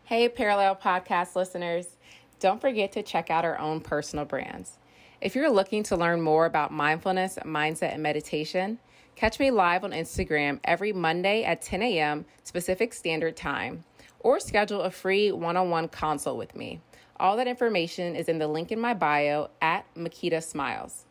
Hey, 0.06 0.30
Parallel 0.30 0.76
Podcast 0.76 1.36
listeners, 1.36 1.98
don't 2.40 2.62
forget 2.62 2.92
to 2.94 3.04
check 3.04 3.30
out 3.30 3.46
our 3.46 3.58
own 3.60 3.82
personal 3.82 4.26
brands. 4.26 4.78
If 5.20 5.36
you're 5.36 5.52
looking 5.52 5.84
to 5.84 5.96
learn 5.96 6.22
more 6.22 6.46
about 6.46 6.72
mindfulness, 6.72 7.38
mindset, 7.46 7.94
and 7.94 8.04
meditation, 8.04 8.80
catch 9.16 9.40
me 9.40 9.52
live 9.52 9.84
on 9.84 9.92
Instagram 9.92 10.60
every 10.64 10.94
Monday 10.94 11.44
at 11.44 11.62
10 11.62 11.82
a.m. 11.84 12.26
Pacific 12.52 12.94
Standard 12.94 13.36
Time, 13.36 13.84
or 14.20 14.40
schedule 14.40 14.82
a 14.82 14.92
free 14.92 15.32
one 15.32 15.58
on 15.58 15.70
one 15.70 15.88
consult 15.88 16.38
with 16.38 16.56
me. 16.56 16.82
All 17.20 17.38
that 17.38 17.48
information 17.48 18.16
is 18.16 18.28
in 18.28 18.40
the 18.40 18.48
link 18.48 18.72
in 18.72 18.80
my 18.80 18.94
bio 18.94 19.50
at 19.62 19.86
Makeda 19.96 20.44
Smiles. 20.44 21.06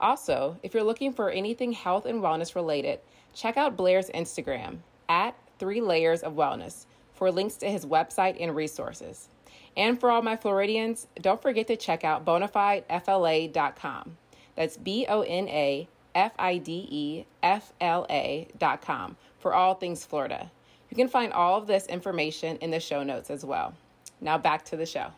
Also, 0.00 0.56
if 0.62 0.74
you're 0.74 0.82
looking 0.82 1.12
for 1.12 1.30
anything 1.30 1.72
health 1.72 2.06
and 2.06 2.22
wellness 2.22 2.54
related, 2.54 3.00
check 3.34 3.56
out 3.56 3.76
Blair's 3.76 4.10
Instagram 4.10 4.78
at 5.08 5.34
Three 5.58 5.80
Layers 5.80 6.22
of 6.22 6.34
Wellness 6.34 6.86
for 7.14 7.32
links 7.32 7.56
to 7.56 7.70
his 7.70 7.84
website 7.84 8.36
and 8.40 8.54
resources. 8.54 9.28
And 9.76 9.98
for 9.98 10.10
all 10.10 10.22
my 10.22 10.36
Floridians, 10.36 11.06
don't 11.20 11.42
forget 11.42 11.66
to 11.68 11.76
check 11.76 12.04
out 12.04 12.24
bonafidefla.com. 12.24 14.16
That's 14.54 14.76
B 14.76 15.06
O 15.08 15.22
N 15.22 15.48
A 15.48 15.88
F 16.14 16.32
I 16.38 16.58
D 16.58 16.86
E 16.90 17.24
F 17.42 17.72
L 17.80 18.06
A.com 18.10 19.16
for 19.38 19.54
all 19.54 19.74
things 19.74 20.04
Florida. 20.04 20.50
You 20.90 20.96
can 20.96 21.08
find 21.08 21.32
all 21.32 21.58
of 21.58 21.66
this 21.66 21.86
information 21.86 22.56
in 22.56 22.70
the 22.70 22.80
show 22.80 23.02
notes 23.02 23.30
as 23.30 23.44
well. 23.44 23.74
Now 24.20 24.38
back 24.38 24.64
to 24.66 24.76
the 24.76 24.86
show. 24.86 25.08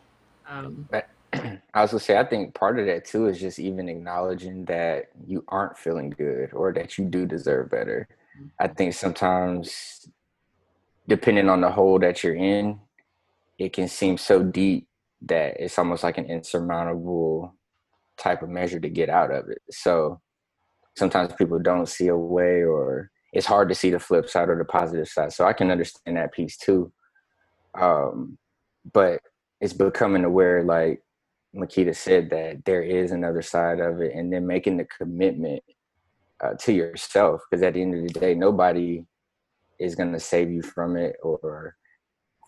Um, 0.47 0.87
I 1.73 1.81
was 1.81 1.91
gonna 1.91 1.99
say, 1.99 2.17
I 2.17 2.23
think 2.23 2.53
part 2.53 2.79
of 2.79 2.85
that 2.85 3.05
too 3.05 3.27
is 3.27 3.39
just 3.39 3.59
even 3.59 3.89
acknowledging 3.89 4.65
that 4.65 5.05
you 5.25 5.43
aren't 5.47 5.77
feeling 5.77 6.09
good 6.09 6.53
or 6.53 6.73
that 6.73 6.97
you 6.97 7.05
do 7.05 7.25
deserve 7.25 7.69
better. 7.69 8.07
I 8.59 8.65
mm-hmm. 8.67 8.75
think 8.75 8.93
sometimes, 8.93 10.09
depending 11.07 11.49
on 11.49 11.61
the 11.61 11.71
hole 11.71 11.99
that 11.99 12.23
you're 12.23 12.35
in, 12.35 12.79
it 13.57 13.73
can 13.73 13.87
seem 13.87 14.17
so 14.17 14.43
deep 14.43 14.87
that 15.23 15.59
it's 15.59 15.77
almost 15.77 16.03
like 16.03 16.17
an 16.17 16.25
insurmountable 16.25 17.55
type 18.17 18.41
of 18.41 18.49
measure 18.49 18.79
to 18.79 18.89
get 18.89 19.09
out 19.09 19.31
of 19.31 19.49
it. 19.49 19.61
So 19.69 20.19
sometimes 20.95 21.33
people 21.33 21.59
don't 21.59 21.87
see 21.87 22.07
a 22.07 22.17
way 22.17 22.63
or 22.63 23.11
it's 23.33 23.45
hard 23.45 23.69
to 23.69 23.75
see 23.75 23.91
the 23.91 23.99
flip 23.99 24.29
side 24.29 24.49
or 24.49 24.57
the 24.57 24.65
positive 24.65 25.07
side. 25.07 25.31
So 25.33 25.45
I 25.45 25.53
can 25.53 25.71
understand 25.71 26.17
that 26.17 26.33
piece 26.33 26.57
too. 26.57 26.91
Um, 27.79 28.37
but 28.93 29.21
it's 29.61 29.73
becoming 29.73 30.25
aware, 30.25 30.63
like 30.63 31.01
Makeda 31.55 31.95
said, 31.95 32.29
that 32.29 32.63
there 32.65 32.81
is 32.81 33.11
another 33.11 33.41
side 33.41 33.79
of 33.79 34.01
it, 34.01 34.13
and 34.15 34.31
then 34.31 34.47
making 34.47 34.77
the 34.77 34.85
commitment 34.85 35.61
uh, 36.43 36.53
to 36.59 36.73
yourself. 36.73 37.41
Because 37.49 37.63
at 37.63 37.73
the 37.73 37.81
end 37.81 37.95
of 37.95 38.01
the 38.01 38.19
day, 38.19 38.33
nobody 38.33 39.03
is 39.79 39.95
going 39.95 40.13
to 40.13 40.19
save 40.19 40.49
you 40.51 40.61
from 40.61 40.95
it 40.95 41.15
or 41.23 41.75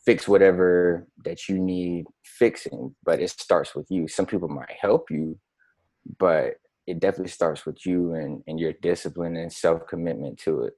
fix 0.06 0.28
whatever 0.28 1.08
that 1.26 1.50
you 1.50 1.58
need 1.58 2.06
fixing. 2.24 2.96
But 3.04 3.20
it 3.20 3.30
starts 3.30 3.76
with 3.76 3.88
you. 3.90 4.08
Some 4.08 4.26
people 4.26 4.50
might 4.50 4.72
help 4.80 5.10
you, 5.10 5.38
but 6.18 6.56
it 6.88 7.00
definitely 7.00 7.32
starts 7.32 7.66
with 7.66 7.86
you 7.86 8.14
and, 8.14 8.44
and 8.48 8.60
your 8.60 8.74
discipline 8.82 9.36
and 9.36 9.52
self 9.52 9.88
commitment 9.88 10.38
to 10.40 10.64
it. 10.64 10.74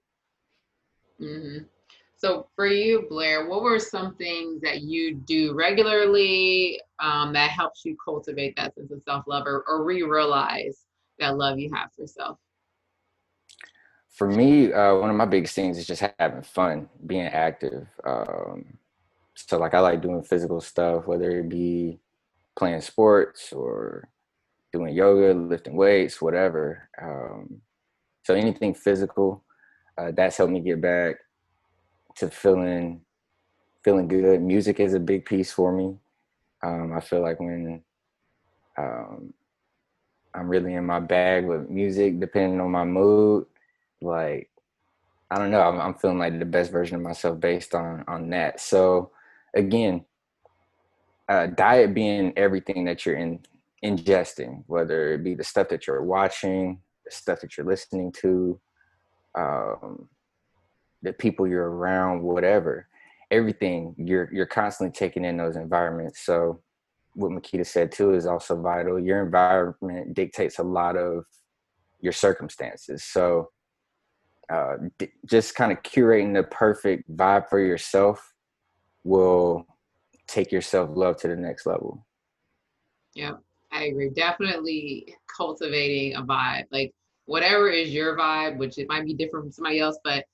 Mm-hmm. 1.21 1.65
So 2.17 2.47
for 2.55 2.65
you, 2.65 3.05
Blair, 3.09 3.47
what 3.47 3.61
were 3.61 3.79
some 3.79 4.15
things 4.15 4.61
that 4.61 4.81
you 4.81 5.15
do 5.15 5.53
regularly 5.53 6.79
um, 6.99 7.33
that 7.33 7.49
helps 7.51 7.83
you 7.83 7.97
cultivate 8.03 8.55
that 8.55 8.73
sense 8.75 8.91
of 8.91 9.01
self 9.03 9.25
love 9.27 9.45
or, 9.45 9.65
or 9.67 9.83
re-realize 9.83 10.85
that 11.19 11.37
love 11.37 11.59
you 11.59 11.69
have 11.73 11.89
for 11.93 12.07
self? 12.07 12.37
For 14.09 14.29
me, 14.29 14.71
uh, 14.71 14.95
one 14.95 15.09
of 15.09 15.15
my 15.17 15.25
biggest 15.25 15.55
things 15.55 15.77
is 15.77 15.85
just 15.85 16.03
having 16.17 16.41
fun, 16.41 16.87
being 17.05 17.27
active. 17.27 17.85
Um, 18.05 18.77
so 19.33 19.59
like 19.59 19.73
I 19.73 19.79
like 19.79 20.01
doing 20.01 20.23
physical 20.23 20.61
stuff, 20.61 21.07
whether 21.07 21.29
it 21.39 21.49
be 21.49 21.99
playing 22.57 22.79
sports 22.79 23.51
or 23.51 24.07
doing 24.71 24.95
yoga, 24.95 25.37
lifting 25.37 25.75
weights, 25.75 26.21
whatever. 26.21 26.89
Um, 27.01 27.61
so 28.23 28.35
anything 28.35 28.73
physical, 28.73 29.43
uh, 29.97 30.11
that's 30.15 30.37
helped 30.37 30.53
me 30.53 30.61
get 30.61 30.79
back 30.79 31.17
to 32.15 32.29
feeling 32.29 33.01
feeling 33.83 34.07
good. 34.07 34.41
Music 34.41 34.79
is 34.79 34.93
a 34.93 34.99
big 34.99 35.25
piece 35.25 35.51
for 35.51 35.71
me. 35.71 35.95
Um, 36.63 36.93
I 36.95 36.99
feel 36.99 37.21
like 37.21 37.39
when 37.39 37.83
um, 38.77 39.33
I'm 40.33 40.47
really 40.47 40.73
in 40.73 40.85
my 40.85 40.99
bag 40.99 41.45
with 41.45 41.69
music, 41.69 42.19
depending 42.19 42.59
on 42.59 42.71
my 42.71 42.83
mood, 42.83 43.45
like 44.01 44.49
I 45.29 45.37
don't 45.37 45.51
know, 45.51 45.61
I'm, 45.61 45.79
I'm 45.79 45.93
feeling 45.95 46.19
like 46.19 46.39
the 46.39 46.45
best 46.45 46.71
version 46.71 46.95
of 46.95 47.01
myself 47.01 47.39
based 47.39 47.75
on 47.75 48.03
on 48.07 48.29
that. 48.31 48.59
So 48.59 49.11
again, 49.55 50.05
uh, 51.29 51.47
diet 51.47 51.93
being 51.93 52.33
everything 52.37 52.85
that 52.85 53.05
you're 53.05 53.17
in 53.17 53.39
ingesting, 53.83 54.63
whether 54.67 55.13
it 55.13 55.23
be 55.23 55.35
the 55.35 55.43
stuff 55.43 55.69
that 55.69 55.87
you're 55.87 56.03
watching, 56.03 56.81
the 57.05 57.11
stuff 57.11 57.41
that 57.41 57.55
you're 57.55 57.65
listening 57.65 58.11
to, 58.11 58.59
um, 59.37 60.09
the 61.01 61.13
people 61.13 61.47
you're 61.47 61.69
around, 61.69 62.21
whatever, 62.21 62.87
everything 63.31 63.95
you're 63.97 64.29
you're 64.33 64.45
constantly 64.45 64.93
taking 64.93 65.25
in 65.25 65.37
those 65.37 65.55
environments. 65.55 66.25
So 66.25 66.61
what 67.13 67.31
Makeda 67.31 67.65
said 67.65 67.91
too 67.91 68.13
is 68.13 68.25
also 68.25 68.61
vital. 68.61 68.99
Your 68.99 69.23
environment 69.23 70.13
dictates 70.13 70.59
a 70.59 70.63
lot 70.63 70.97
of 70.97 71.25
your 72.01 72.13
circumstances. 72.13 73.03
So 73.03 73.49
uh, 74.51 74.75
d- 74.99 75.11
just 75.25 75.55
kind 75.55 75.71
of 75.71 75.81
curating 75.83 76.33
the 76.33 76.43
perfect 76.43 77.09
vibe 77.15 77.49
for 77.49 77.59
yourself 77.59 78.33
will 79.03 79.65
take 80.27 80.51
your 80.51 80.61
self 80.61 80.89
love 80.93 81.17
to 81.17 81.27
the 81.27 81.35
next 81.35 81.65
level. 81.65 82.05
Yeah. 83.13 83.33
I 83.71 83.85
agree. 83.85 84.09
Definitely 84.09 85.15
cultivating 85.35 86.15
a 86.15 86.23
vibe. 86.23 86.65
Like 86.71 86.93
whatever 87.25 87.69
is 87.69 87.89
your 87.89 88.17
vibe, 88.17 88.57
which 88.57 88.77
it 88.77 88.87
might 88.87 89.05
be 89.05 89.13
different 89.13 89.45
from 89.45 89.51
somebody 89.51 89.79
else, 89.79 89.99
but 90.03 90.25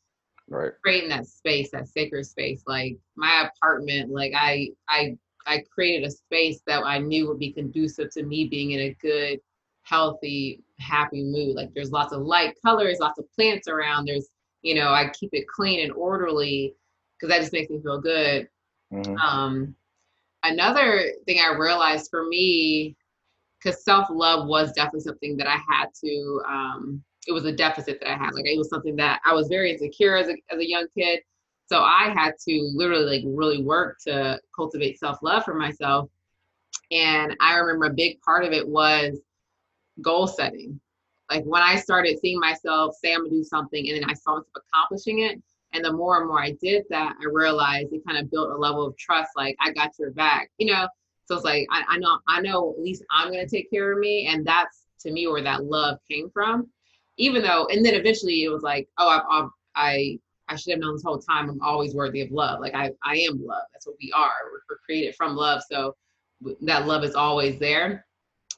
right. 0.51 0.71
creating 0.83 1.09
that 1.09 1.27
space, 1.27 1.71
that 1.71 1.87
sacred 1.87 2.25
space. 2.25 2.63
Like 2.67 2.97
my 3.15 3.49
apartment, 3.49 4.11
like 4.11 4.33
I 4.35 4.69
I 4.89 5.17
I 5.47 5.63
created 5.73 6.07
a 6.07 6.11
space 6.11 6.61
that 6.67 6.83
I 6.83 6.99
knew 6.99 7.27
would 7.27 7.39
be 7.39 7.51
conducive 7.51 8.11
to 8.13 8.23
me 8.23 8.47
being 8.47 8.71
in 8.71 8.79
a 8.79 8.97
good, 9.01 9.39
healthy, 9.83 10.63
happy 10.79 11.23
mood. 11.23 11.55
Like 11.55 11.73
there's 11.73 11.91
lots 11.91 12.13
of 12.13 12.21
light 12.21 12.55
colors, 12.63 12.99
lots 12.99 13.19
of 13.19 13.31
plants 13.33 13.67
around. 13.67 14.05
There's, 14.05 14.29
you 14.61 14.75
know, 14.75 14.89
I 14.89 15.09
keep 15.09 15.31
it 15.33 15.47
clean 15.47 15.81
and 15.81 15.93
orderly 15.93 16.75
because 17.19 17.33
that 17.33 17.41
just 17.41 17.53
makes 17.53 17.69
me 17.69 17.81
feel 17.81 17.99
good. 17.99 18.47
Mm-hmm. 18.93 19.15
Um, 19.17 19.75
another 20.43 21.05
thing 21.25 21.39
I 21.39 21.55
realized 21.55 22.09
for 22.09 22.27
me 22.27 22.95
because 23.59 23.83
self 23.83 24.07
love 24.09 24.47
was 24.47 24.71
definitely 24.73 25.01
something 25.01 25.37
that 25.37 25.47
I 25.47 25.57
had 25.69 25.87
to. 26.03 26.41
Um, 26.47 27.03
it 27.27 27.31
was 27.31 27.45
a 27.45 27.51
deficit 27.51 27.99
that 27.99 28.09
I 28.09 28.17
had. 28.17 28.33
Like 28.33 28.45
it 28.45 28.57
was 28.57 28.69
something 28.69 28.95
that 28.97 29.21
I 29.25 29.33
was 29.33 29.47
very 29.47 29.71
insecure 29.71 30.17
as 30.17 30.27
a 30.27 30.35
as 30.51 30.59
a 30.59 30.67
young 30.67 30.87
kid. 30.97 31.21
So 31.67 31.81
I 31.81 32.13
had 32.15 32.33
to 32.47 32.71
literally 32.73 33.17
like 33.17 33.23
really 33.25 33.63
work 33.63 33.97
to 34.05 34.39
cultivate 34.55 34.99
self 34.99 35.19
love 35.21 35.45
for 35.45 35.53
myself. 35.53 36.09
And 36.91 37.35
I 37.39 37.55
remember 37.55 37.85
a 37.85 37.93
big 37.93 38.19
part 38.21 38.43
of 38.43 38.51
it 38.51 38.67
was 38.67 39.19
goal 40.01 40.27
setting. 40.27 40.79
Like 41.29 41.43
when 41.45 41.61
I 41.61 41.77
started 41.77 42.19
seeing 42.19 42.39
myself 42.39 42.95
say 43.01 43.13
I'm 43.13 43.21
gonna 43.21 43.29
do 43.29 43.43
something, 43.43 43.87
and 43.87 44.01
then 44.01 44.09
I 44.09 44.13
saw 44.13 44.33
myself 44.35 44.47
accomplishing 44.55 45.19
it. 45.19 45.41
And 45.73 45.85
the 45.85 45.93
more 45.93 46.17
and 46.17 46.27
more 46.27 46.41
I 46.41 46.57
did 46.61 46.83
that, 46.89 47.15
I 47.21 47.25
realized 47.31 47.93
it 47.93 48.05
kind 48.05 48.17
of 48.17 48.29
built 48.29 48.51
a 48.51 48.57
level 48.57 48.85
of 48.85 48.97
trust. 48.97 49.29
Like 49.37 49.55
I 49.61 49.71
got 49.71 49.91
your 49.97 50.11
back. 50.11 50.49
You 50.57 50.73
know, 50.73 50.87
so 51.25 51.35
it's 51.35 51.45
like 51.45 51.67
I, 51.71 51.83
I 51.87 51.97
know 51.97 52.19
I 52.27 52.41
know 52.41 52.73
at 52.75 52.83
least 52.83 53.03
I'm 53.11 53.27
gonna 53.31 53.47
take 53.47 53.69
care 53.69 53.93
of 53.93 53.99
me, 53.99 54.27
and 54.27 54.45
that's 54.45 54.87
to 55.01 55.11
me 55.11 55.27
where 55.27 55.43
that 55.43 55.63
love 55.63 55.99
came 56.09 56.29
from. 56.31 56.69
Even 57.17 57.41
though, 57.41 57.67
and 57.71 57.85
then 57.85 57.93
eventually 57.93 58.43
it 58.43 58.49
was 58.49 58.63
like, 58.63 58.87
oh, 58.97 59.09
I 59.09 59.47
I 59.75 60.19
I 60.47 60.55
should 60.55 60.71
have 60.71 60.79
known 60.79 60.93
this 60.93 61.03
whole 61.03 61.19
time. 61.19 61.49
I'm 61.49 61.61
always 61.61 61.93
worthy 61.93 62.21
of 62.21 62.31
love. 62.31 62.59
Like 62.59 62.73
I 62.73 62.91
I 63.03 63.17
am 63.17 63.45
love. 63.45 63.63
That's 63.73 63.87
what 63.87 63.95
we 64.01 64.11
are. 64.15 64.31
We're, 64.45 64.61
we're 64.69 64.79
created 64.85 65.15
from 65.15 65.35
love. 65.35 65.61
So 65.69 65.95
that 66.61 66.87
love 66.87 67.03
is 67.03 67.15
always 67.15 67.59
there. 67.59 68.05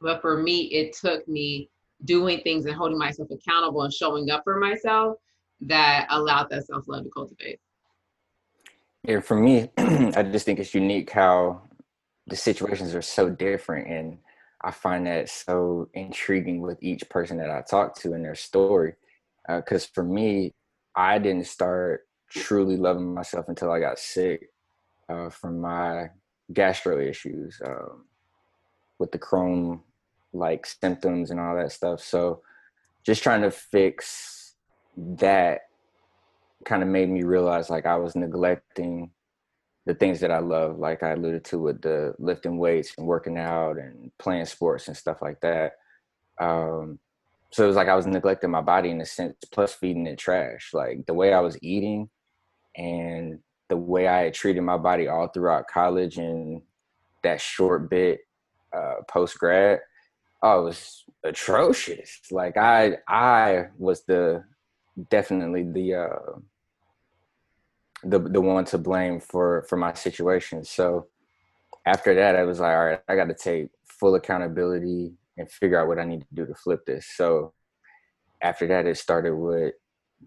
But 0.02 0.22
for 0.22 0.42
me, 0.42 0.64
it 0.66 0.96
took 0.96 1.28
me 1.28 1.70
doing 2.06 2.42
things 2.42 2.66
and 2.66 2.76
holding 2.76 2.98
myself 2.98 3.30
accountable 3.32 3.84
and 3.84 3.94
showing 3.94 4.30
up 4.30 4.44
for 4.44 4.60
myself 4.60 5.18
that 5.62 6.08
allowed 6.10 6.50
that 6.50 6.66
self 6.66 6.88
love 6.88 7.04
to 7.04 7.10
cultivate. 7.10 7.60
Yeah, 9.04 9.20
for 9.20 9.36
me, 9.36 9.70
I 9.78 10.24
just 10.24 10.46
think 10.46 10.60
it's 10.60 10.74
unique 10.74 11.10
how 11.10 11.62
the 12.28 12.36
situations 12.36 12.96
are 12.96 13.02
so 13.02 13.30
different 13.30 13.88
and 13.88 14.18
I 14.64 14.72
find 14.72 15.06
that 15.08 15.30
so 15.30 15.90
intriguing 15.94 16.62
with 16.62 16.78
each 16.82 17.08
person 17.10 17.38
that 17.38 17.52
I 17.52 17.62
talk 17.62 17.96
to 18.00 18.14
and 18.14 18.24
their 18.24 18.36
story. 18.36 18.94
Because 19.48 19.86
uh, 19.86 19.88
for 19.94 20.04
me, 20.04 20.54
I 20.96 21.20
didn't 21.20 21.48
start 21.48 22.08
truly 22.30 22.78
loving 22.78 23.14
myself 23.14 23.50
until 23.50 23.72
I 23.72 23.80
got 23.80 24.00
sick 24.00 24.50
uh, 25.10 25.30
from 25.30 25.60
my 25.60 26.10
gastro 26.54 27.00
issues 27.00 27.60
um, 27.66 28.06
with 29.00 29.12
the 29.12 29.20
Crohn 29.20 29.82
like 30.32 30.66
symptoms 30.66 31.30
and 31.30 31.40
all 31.40 31.56
that 31.56 31.72
stuff. 31.72 32.02
So 32.02 32.42
just 33.06 33.22
trying 33.22 33.42
to 33.42 33.52
fix 33.52 34.56
that 34.98 35.62
kind 36.66 36.82
of 36.82 36.90
made 36.90 37.10
me 37.10 37.24
realize 37.24 37.70
like 37.70 37.86
I 37.86 37.98
was 37.98 38.16
neglecting 38.16 39.12
the 39.86 39.94
things 39.94 40.20
that 40.22 40.32
I 40.32 40.40
love, 40.40 40.80
like 40.80 41.04
I 41.04 41.12
alluded 41.12 41.44
to 41.46 41.60
with 41.60 41.82
the 41.82 42.14
lifting 42.18 42.58
weights 42.58 42.94
and 42.98 43.06
working 43.06 43.38
out 43.38 43.78
and 43.78 44.12
playing 44.18 44.46
sports 44.46 44.88
and 44.88 44.96
stuff 44.96 45.22
like 45.22 45.42
that. 45.42 45.74
Um, 46.40 47.00
so 47.52 47.64
it 47.64 47.68
was 47.68 47.76
like 47.76 47.90
I 47.90 47.96
was 47.96 48.08
neglecting 48.08 48.50
my 48.50 48.62
body 48.62 48.90
in 48.90 49.02
a 49.02 49.06
sense, 49.06 49.36
plus 49.52 49.74
feeding 49.74 50.08
it 50.08 50.18
trash. 50.18 50.72
Like 50.74 51.06
the 51.06 51.14
way 51.14 51.34
I 51.34 51.42
was 51.42 51.58
eating 51.62 52.10
and 52.76 53.40
the 53.70 53.78
way 53.78 54.08
I 54.08 54.24
had 54.24 54.34
treated 54.34 54.62
my 54.62 54.78
body 54.78 55.08
all 55.08 55.28
throughout 55.28 55.68
college 55.68 56.18
and 56.18 56.62
that 57.24 57.42
short 57.42 57.90
bit 57.90 58.22
uh, 58.76 58.96
post 59.08 59.38
grad, 59.38 59.82
oh, 60.42 60.64
was 60.64 61.04
atrocious. 61.24 62.22
Like 62.32 62.58
I, 62.58 62.98
I 63.08 63.66
was 63.78 64.04
the 64.06 64.44
definitely 65.10 65.64
the 65.64 65.96
uh, 65.96 66.40
the 68.04 68.20
the 68.20 68.42
one 68.42 68.66
to 68.66 68.78
blame 68.78 69.20
for 69.20 69.66
for 69.70 69.78
my 69.78 69.94
situation. 69.94 70.64
So 70.64 71.08
after 71.86 72.14
that, 72.16 72.36
I 72.36 72.44
was 72.44 72.60
like, 72.60 72.76
all 72.76 72.86
right, 72.86 73.00
I 73.08 73.16
got 73.16 73.28
to 73.28 73.36
take 73.36 73.70
full 73.86 74.16
accountability 74.16 75.14
and 75.38 75.52
figure 75.52 75.80
out 75.80 75.88
what 75.88 76.00
I 76.00 76.06
need 76.06 76.22
to 76.22 76.28
do 76.34 76.46
to 76.46 76.56
flip 76.56 76.86
this. 76.86 77.08
So 77.16 77.54
after 78.42 78.68
that, 78.68 78.86
it 78.86 78.98
started 78.98 79.36
with 79.36 79.74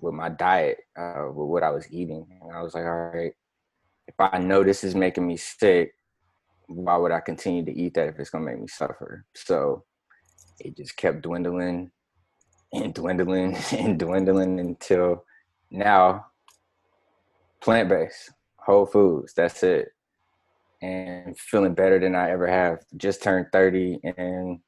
with 0.00 0.14
my 0.14 0.28
diet, 0.28 0.78
uh, 0.98 1.26
with 1.28 1.48
what 1.48 1.62
I 1.62 1.70
was 1.70 1.90
eating, 1.90 2.26
and 2.42 2.52
I 2.52 2.62
was 2.62 2.74
like, 2.74 2.84
all 2.84 3.10
right, 3.14 3.32
if 4.06 4.14
I 4.18 4.38
know 4.38 4.62
this 4.62 4.84
is 4.84 4.94
making 4.94 5.26
me 5.26 5.36
sick, 5.36 5.94
why 6.66 6.96
would 6.96 7.12
I 7.12 7.20
continue 7.20 7.64
to 7.64 7.72
eat 7.72 7.94
that 7.94 8.08
if 8.08 8.18
it's 8.18 8.30
gonna 8.30 8.44
make 8.44 8.60
me 8.60 8.68
suffer? 8.68 9.24
So 9.34 9.84
it 10.58 10.76
just 10.76 10.96
kept 10.96 11.22
dwindling 11.22 11.90
and 12.72 12.94
dwindling 12.94 13.56
and 13.72 13.98
dwindling 13.98 14.60
until 14.60 15.24
now 15.70 16.26
plant 17.66 17.88
based, 17.88 18.30
whole 18.58 18.86
foods, 18.86 19.34
that's 19.34 19.64
it. 19.64 19.88
And 20.82 21.36
feeling 21.36 21.74
better 21.74 21.98
than 21.98 22.14
I 22.14 22.30
ever 22.30 22.46
have. 22.46 22.84
Just 22.96 23.24
turned 23.24 23.46
30 23.52 23.98
and 24.16 24.60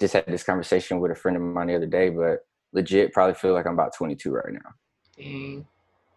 just 0.00 0.14
had 0.14 0.24
this 0.26 0.44
conversation 0.44 0.98
with 0.98 1.10
a 1.12 1.14
friend 1.14 1.36
of 1.36 1.42
mine 1.42 1.66
the 1.66 1.76
other 1.76 1.86
day, 1.86 2.08
but 2.08 2.46
legit 2.72 3.12
probably 3.12 3.34
feel 3.34 3.52
like 3.52 3.66
I'm 3.66 3.74
about 3.74 3.94
22 3.94 4.30
right 4.30 4.54
now. 4.54 4.70
Dang. 5.18 5.66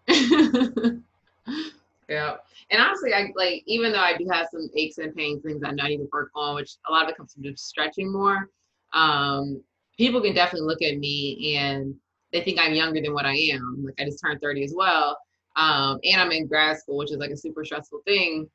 yeah. 2.07 2.35
And 2.69 2.81
honestly, 2.81 3.13
I 3.13 3.33
like 3.35 3.63
even 3.65 3.91
though 3.91 3.99
I 3.99 4.15
do 4.15 4.25
have 4.31 4.47
some 4.51 4.69
aches 4.77 4.99
and 4.99 5.13
pains, 5.13 5.43
things 5.43 5.63
I 5.65 5.71
know 5.71 5.83
I 5.83 5.89
need 5.89 5.97
to 5.97 6.07
work 6.13 6.31
on, 6.33 6.55
which 6.55 6.75
a 6.87 6.91
lot 6.93 7.03
of 7.03 7.09
it 7.09 7.17
comes 7.17 7.33
from 7.33 7.43
just 7.43 7.67
stretching 7.67 8.09
more. 8.09 8.49
Um, 8.93 9.61
people 9.97 10.21
can 10.21 10.33
definitely 10.33 10.67
look 10.67 10.81
at 10.81 10.97
me 10.97 11.57
and 11.57 11.93
they 12.31 12.39
think 12.41 12.57
I'm 12.57 12.73
younger 12.73 13.01
than 13.01 13.13
what 13.13 13.25
I 13.25 13.35
am. 13.51 13.83
Like 13.83 13.95
I 13.99 14.05
just 14.05 14.23
turned 14.23 14.39
30 14.39 14.63
as 14.63 14.73
well. 14.73 15.17
Um, 15.55 15.99
and 16.03 16.21
I'm 16.21 16.31
in 16.31 16.47
grad 16.47 16.77
school, 16.77 16.97
which 16.97 17.11
is 17.11 17.17
like 17.17 17.31
a 17.31 17.37
super 17.37 17.65
stressful 17.65 18.01
thing. 18.05 18.49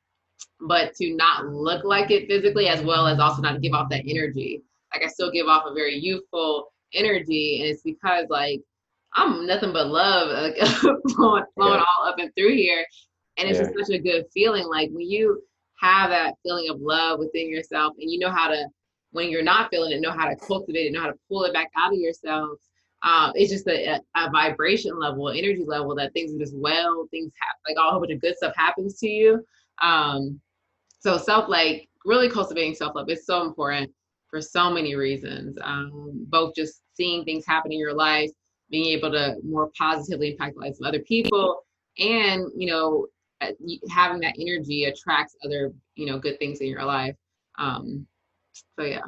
But 0.67 0.93
to 0.95 1.15
not 1.15 1.47
look 1.47 1.83
like 1.83 2.11
it 2.11 2.27
physically, 2.27 2.67
as 2.67 2.83
well 2.83 3.07
as 3.07 3.19
also 3.19 3.41
not 3.41 3.61
give 3.61 3.73
off 3.73 3.89
that 3.89 4.03
energy. 4.07 4.63
Like 4.93 5.03
I 5.03 5.07
still 5.07 5.31
give 5.31 5.47
off 5.47 5.63
a 5.65 5.73
very 5.73 5.95
youthful 5.95 6.71
energy, 6.93 7.59
and 7.61 7.69
it's 7.69 7.81
because 7.81 8.25
like 8.29 8.61
I'm 9.15 9.47
nothing 9.47 9.73
but 9.73 9.87
love 9.87 10.29
like, 10.29 10.67
flowing, 11.15 11.43
flowing 11.55 11.79
yeah. 11.79 11.85
all 11.97 12.07
up 12.07 12.19
and 12.19 12.31
through 12.35 12.55
here, 12.55 12.85
and 13.37 13.49
it's 13.49 13.59
yeah. 13.59 13.65
just 13.65 13.87
such 13.87 13.95
a 13.95 14.01
good 14.01 14.25
feeling. 14.33 14.67
Like 14.67 14.89
when 14.91 15.07
you 15.07 15.41
have 15.79 16.09
that 16.09 16.35
feeling 16.43 16.69
of 16.69 16.79
love 16.79 17.19
within 17.19 17.49
yourself, 17.49 17.93
and 17.99 18.11
you 18.11 18.19
know 18.19 18.31
how 18.31 18.47
to, 18.47 18.67
when 19.11 19.29
you're 19.29 19.43
not 19.43 19.69
feeling 19.69 19.91
it, 19.91 20.01
know 20.01 20.11
how 20.11 20.27
to 20.27 20.35
cultivate 20.35 20.87
it, 20.87 20.93
know 20.93 21.01
how 21.01 21.07
to 21.07 21.19
pull 21.27 21.43
it 21.43 21.53
back 21.53 21.69
out 21.77 21.93
of 21.93 21.99
yourself. 21.99 22.59
Um, 23.07 23.31
it's 23.35 23.51
just 23.51 23.67
a, 23.67 24.01
a, 24.17 24.29
vibration 24.31 24.99
level, 24.99 25.29
energy 25.29 25.63
level 25.65 25.95
that 25.95 26.11
things 26.11 26.33
are 26.33 26.39
just 26.39 26.55
well, 26.57 27.07
things 27.09 27.31
like 27.65 27.77
all 27.77 27.87
a 27.87 27.91
whole 27.91 28.01
bunch 28.01 28.11
of 28.11 28.19
good 28.19 28.35
stuff 28.35 28.53
happens 28.57 28.99
to 28.99 29.07
you. 29.07 29.45
Um, 29.81 30.41
so 30.99 31.17
self 31.17 31.47
like 31.47 31.87
really 32.05 32.29
cultivating 32.29 32.75
self 32.75 32.95
love 32.95 33.09
is 33.09 33.25
so 33.25 33.43
important 33.43 33.91
for 34.29 34.41
so 34.41 34.69
many 34.69 34.95
reasons. 34.95 35.57
Um, 35.63 36.25
both 36.27 36.53
just 36.53 36.81
seeing 36.95 37.23
things 37.23 37.45
happen 37.45 37.71
in 37.71 37.79
your 37.79 37.93
life, 37.93 38.29
being 38.69 38.87
able 38.97 39.11
to 39.11 39.37
more 39.41 39.71
positively 39.77 40.31
impact 40.31 40.55
the 40.55 40.61
lives 40.61 40.81
of 40.81 40.87
other 40.87 40.99
people, 40.99 41.61
and 41.99 42.45
you 42.57 42.67
know 42.67 43.07
uh, 43.39 43.51
having 43.89 44.19
that 44.19 44.35
energy 44.37 44.83
attracts 44.83 45.33
other 45.45 45.71
you 45.95 46.07
know 46.07 46.19
good 46.19 46.37
things 46.39 46.59
in 46.59 46.67
your 46.67 46.83
life. 46.83 47.15
Um, 47.57 48.05
so 48.77 48.83
yeah. 48.83 49.05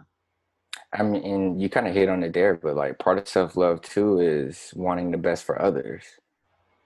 I 0.92 1.04
mean, 1.04 1.60
you 1.60 1.70
kind 1.70 1.88
of 1.88 1.94
hit 1.94 2.10
on 2.10 2.24
it 2.24 2.34
there, 2.34 2.56
but 2.56 2.76
like 2.76 2.98
part 2.98 3.20
of 3.20 3.28
self 3.28 3.56
love 3.56 3.82
too 3.82 4.20
is 4.20 4.74
wanting 4.76 5.12
the 5.12 5.18
best 5.18 5.44
for 5.44 5.62
others. 5.62 6.04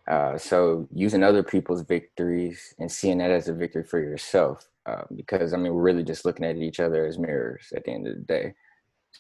Uh, 0.06 0.38
so 0.38 0.88
using 0.94 1.24
other 1.24 1.44
people's 1.44 1.82
victories 1.82 2.76
and 2.80 2.92
seeing 2.92 3.20
that 3.20 3.32
as 3.32 3.48
a 3.48 3.54
victory 3.54 3.84
for 3.84 4.00
yourself, 4.00 4.68
uh, 4.86 5.04
because 5.16 5.54
I 5.54 5.58
mean 5.58 5.74
we're 5.74 5.82
really 5.82 6.04
just 6.04 6.26
looking 6.26 6.46
at 6.46 6.58
each 6.58 6.82
other 6.82 7.06
as 7.06 7.18
mirrors 7.18 7.72
at 7.76 7.86
the 7.86 7.92
end 7.92 8.08
of 8.08 8.16
the 8.16 8.22
day. 8.22 8.54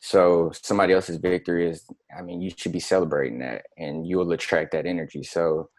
So 0.01 0.51
somebody 0.53 0.93
else's 0.93 1.17
victory 1.17 1.69
is, 1.69 1.85
I 2.17 2.21
mean, 2.21 2.41
you 2.41 2.51
should 2.55 2.71
be 2.71 2.79
celebrating 2.79 3.39
that, 3.39 3.67
and 3.77 4.05
you 4.07 4.17
will 4.17 4.31
attract 4.31 4.71
that 4.71 4.85
energy. 4.85 5.23
So, 5.23 5.69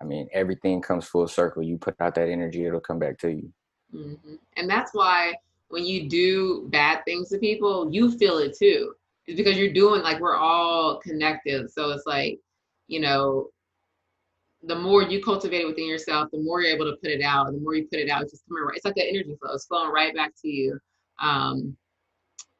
I 0.00 0.04
mean, 0.04 0.28
everything 0.32 0.80
comes 0.80 1.06
full 1.06 1.26
circle. 1.26 1.62
You 1.62 1.76
put 1.76 1.96
out 2.00 2.14
that 2.14 2.28
energy, 2.28 2.64
it'll 2.64 2.80
come 2.80 2.98
back 2.98 3.18
to 3.18 3.30
you. 3.30 3.52
Mm-hmm. 3.94 4.34
And 4.56 4.70
that's 4.70 4.94
why 4.94 5.34
when 5.68 5.84
you 5.84 6.08
do 6.08 6.66
bad 6.68 7.04
things 7.04 7.28
to 7.30 7.38
people, 7.38 7.92
you 7.92 8.16
feel 8.16 8.38
it 8.38 8.56
too. 8.56 8.94
It's 9.26 9.36
because 9.36 9.56
you're 9.58 9.72
doing 9.72 10.02
like 10.02 10.20
we're 10.20 10.36
all 10.36 10.98
connected. 11.00 11.70
So 11.70 11.90
it's 11.90 12.06
like, 12.06 12.38
you 12.86 13.00
know, 13.00 13.48
the 14.62 14.74
more 14.74 15.02
you 15.02 15.22
cultivate 15.22 15.60
it 15.60 15.66
within 15.66 15.86
yourself, 15.86 16.30
the 16.32 16.40
more 16.40 16.62
you're 16.62 16.74
able 16.74 16.86
to 16.86 16.96
put 16.96 17.10
it 17.10 17.22
out. 17.22 17.46
The 17.52 17.58
more 17.58 17.74
you 17.74 17.86
put 17.86 18.00
it 18.00 18.08
out, 18.08 18.22
it's 18.22 18.32
just 18.32 18.48
coming 18.48 18.64
right. 18.64 18.76
It's 18.76 18.84
like 18.84 18.96
an 18.96 19.06
energy 19.08 19.36
flow. 19.40 19.52
It's 19.52 19.66
flowing 19.66 19.92
right 19.92 20.14
back 20.14 20.32
to 20.42 20.48
you. 20.48 20.78
Um, 21.20 21.76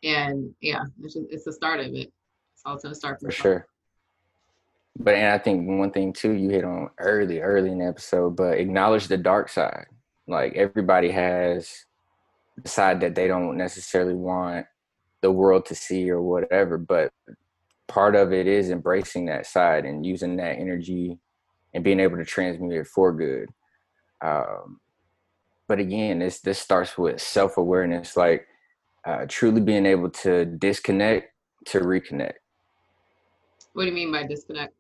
and 0.05 0.55
yeah, 0.61 0.83
it's 1.03 1.15
just, 1.15 1.27
it's 1.31 1.45
the 1.45 1.53
start 1.53 1.81
of 1.81 1.87
it. 1.87 2.13
It's 2.55 2.63
all 2.65 2.79
to 2.79 2.95
start 2.95 3.21
for 3.21 3.31
sure. 3.31 3.67
But 4.99 5.15
and 5.15 5.33
I 5.33 5.39
think 5.39 5.67
one 5.69 5.91
thing 5.91 6.13
too 6.13 6.33
you 6.33 6.51
hit 6.51 6.65
on 6.65 6.91
early, 6.99 7.41
early 7.41 7.71
in 7.71 7.79
the 7.79 7.87
episode, 7.87 8.37
but 8.37 8.59
acknowledge 8.59 9.09
the 9.09 9.17
dark 9.17 9.49
side. 9.49 9.87
Like 10.27 10.55
everybody 10.55 11.11
has 11.11 11.87
side 12.65 13.01
that 13.01 13.15
they 13.15 13.29
don't 13.29 13.57
necessarily 13.57 14.15
want 14.15 14.67
the 15.21 15.31
world 15.31 15.67
to 15.67 15.75
see 15.75 16.11
or 16.11 16.23
whatever, 16.23 16.79
but 16.79 17.13
part 17.89 18.15
of 18.15 18.33
it 18.33 18.47
is 18.47 18.71
embracing 18.71 19.27
that 19.27 19.47
side 19.47 19.85
and 19.85 20.07
using 20.07 20.37
that 20.37 20.59
energy 20.59 21.19
and 21.75 21.85
being 21.85 22.01
able 22.01 22.17
to 22.17 22.25
transmute 22.25 22.81
it 22.81 22.87
for 22.87 23.13
good. 23.13 23.49
Um, 24.21 24.81
but 25.67 25.79
again, 25.79 26.21
this 26.21 26.41
this 26.41 26.59
starts 26.59 26.97
with 26.97 27.21
self 27.21 27.57
awareness, 27.57 28.17
like 28.17 28.47
uh, 29.05 29.27
truly 29.29 29.61
being 29.61 29.87
able 29.87 30.11
to 30.11 30.45
disconnect 30.45 31.33
to 31.67 31.81
reconnect. 31.81 32.35
What 33.73 33.85
do 33.85 33.89
you 33.89 33.95
mean 33.95 34.13
by 34.13 34.25
disconnect? 34.25 34.75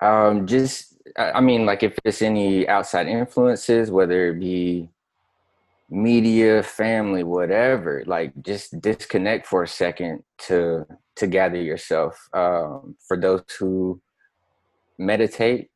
Um, 0.00 0.46
just 0.46 0.96
I 1.16 1.40
mean, 1.40 1.66
like 1.66 1.82
if 1.82 1.98
it's 2.04 2.22
any 2.22 2.66
outside 2.68 3.06
influences, 3.06 3.90
whether 3.90 4.30
it 4.30 4.40
be 4.40 4.88
media, 5.90 6.62
family, 6.62 7.24
whatever, 7.24 8.04
like 8.06 8.32
just 8.42 8.80
disconnect 8.80 9.46
for 9.46 9.64
a 9.64 9.68
second 9.68 10.22
to 10.38 10.86
to 11.16 11.26
gather 11.26 11.60
yourself. 11.60 12.16
Um, 12.32 12.96
for 13.06 13.16
those 13.16 13.42
who 13.58 14.00
meditate, 14.98 15.68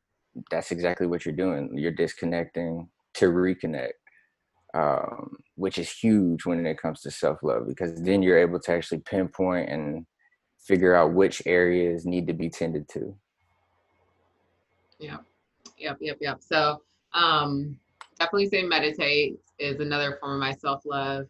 that's 0.49 0.71
exactly 0.71 1.05
what 1.07 1.25
you're 1.25 1.35
doing. 1.35 1.71
You're 1.75 1.91
disconnecting 1.91 2.89
to 3.15 3.25
reconnect, 3.25 3.93
um, 4.73 5.35
which 5.55 5.77
is 5.77 5.91
huge 5.91 6.45
when 6.45 6.65
it 6.65 6.81
comes 6.81 7.01
to 7.01 7.11
self 7.11 7.43
love 7.43 7.67
because 7.67 8.01
then 8.01 8.23
you're 8.23 8.39
able 8.39 8.59
to 8.61 8.71
actually 8.71 8.99
pinpoint 8.99 9.69
and 9.69 10.05
figure 10.65 10.95
out 10.95 11.13
which 11.13 11.41
areas 11.45 12.05
need 12.05 12.25
to 12.27 12.33
be 12.33 12.49
tended 12.49 12.87
to. 12.89 13.15
Yeah, 14.97 15.17
yep, 15.77 15.97
yep, 15.99 16.17
yep. 16.21 16.37
So 16.41 16.81
um, 17.13 17.77
definitely 18.17 18.47
say 18.47 18.63
meditate 18.63 19.37
is 19.59 19.79
another 19.79 20.17
form 20.19 20.33
of 20.33 20.39
my 20.39 20.53
self 20.53 20.81
love. 20.85 21.25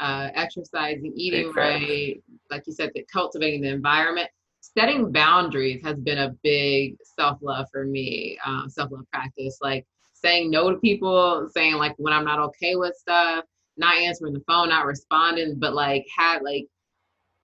Uh, 0.00 0.30
exercising, 0.34 1.12
eating 1.16 1.50
right, 1.50 2.22
like 2.52 2.64
you 2.68 2.72
said, 2.72 2.88
the 2.94 3.04
cultivating 3.12 3.60
the 3.60 3.68
environment 3.68 4.28
setting 4.60 5.10
boundaries 5.12 5.82
has 5.84 5.98
been 5.98 6.18
a 6.18 6.34
big 6.42 6.96
self 7.02 7.38
love 7.42 7.66
for 7.72 7.84
me, 7.84 8.38
um, 8.44 8.68
self 8.68 8.90
love 8.90 9.04
practice. 9.12 9.58
Like 9.60 9.86
saying 10.14 10.50
no 10.50 10.70
to 10.70 10.78
people, 10.78 11.48
saying 11.54 11.74
like 11.74 11.94
when 11.96 12.12
I'm 12.12 12.24
not 12.24 12.40
okay 12.40 12.76
with 12.76 12.94
stuff, 12.96 13.44
not 13.76 13.96
answering 13.96 14.34
the 14.34 14.42
phone, 14.46 14.68
not 14.68 14.86
responding, 14.86 15.58
but 15.58 15.74
like 15.74 16.06
had 16.16 16.42
like, 16.42 16.66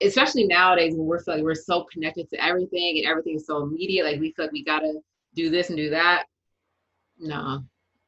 especially 0.01 0.45
nowadays 0.45 0.93
when 0.95 1.05
we're 1.05 1.19
like 1.27 1.43
we're 1.43 1.55
so 1.55 1.85
connected 1.91 2.29
to 2.29 2.43
everything 2.43 2.97
and 2.97 3.07
everything's 3.07 3.45
so 3.45 3.63
immediate, 3.63 4.05
like 4.05 4.19
we 4.19 4.31
feel 4.33 4.45
like 4.45 4.53
we 4.53 4.63
gotta 4.63 4.93
do 5.35 5.49
this 5.49 5.69
and 5.69 5.77
do 5.77 5.89
that. 5.89 6.25
No, 7.17 7.63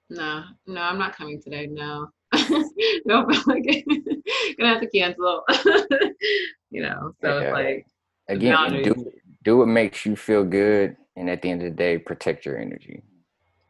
no, 0.09 0.43
no, 0.65 0.81
I'm 0.81 0.99
not 0.99 1.15
coming 1.15 1.41
today. 1.41 1.67
No. 1.67 2.09
nope, 3.05 3.29
like, 3.47 3.63
gonna 4.57 4.69
have 4.69 4.81
to 4.81 4.89
cancel. 4.93 5.43
you 6.69 6.81
know, 6.81 7.13
so 7.21 7.39
it's 7.39 7.51
like 7.51 7.85
again 8.29 8.83
do 8.83 9.11
do 9.43 9.57
what 9.57 9.67
makes 9.67 10.05
you 10.05 10.15
feel 10.15 10.43
good 10.43 10.97
and 11.15 11.29
at 11.29 11.41
the 11.41 11.49
end 11.49 11.61
of 11.61 11.69
the 11.69 11.75
day 11.75 11.97
protect 11.97 12.45
your 12.45 12.57
energy. 12.57 13.01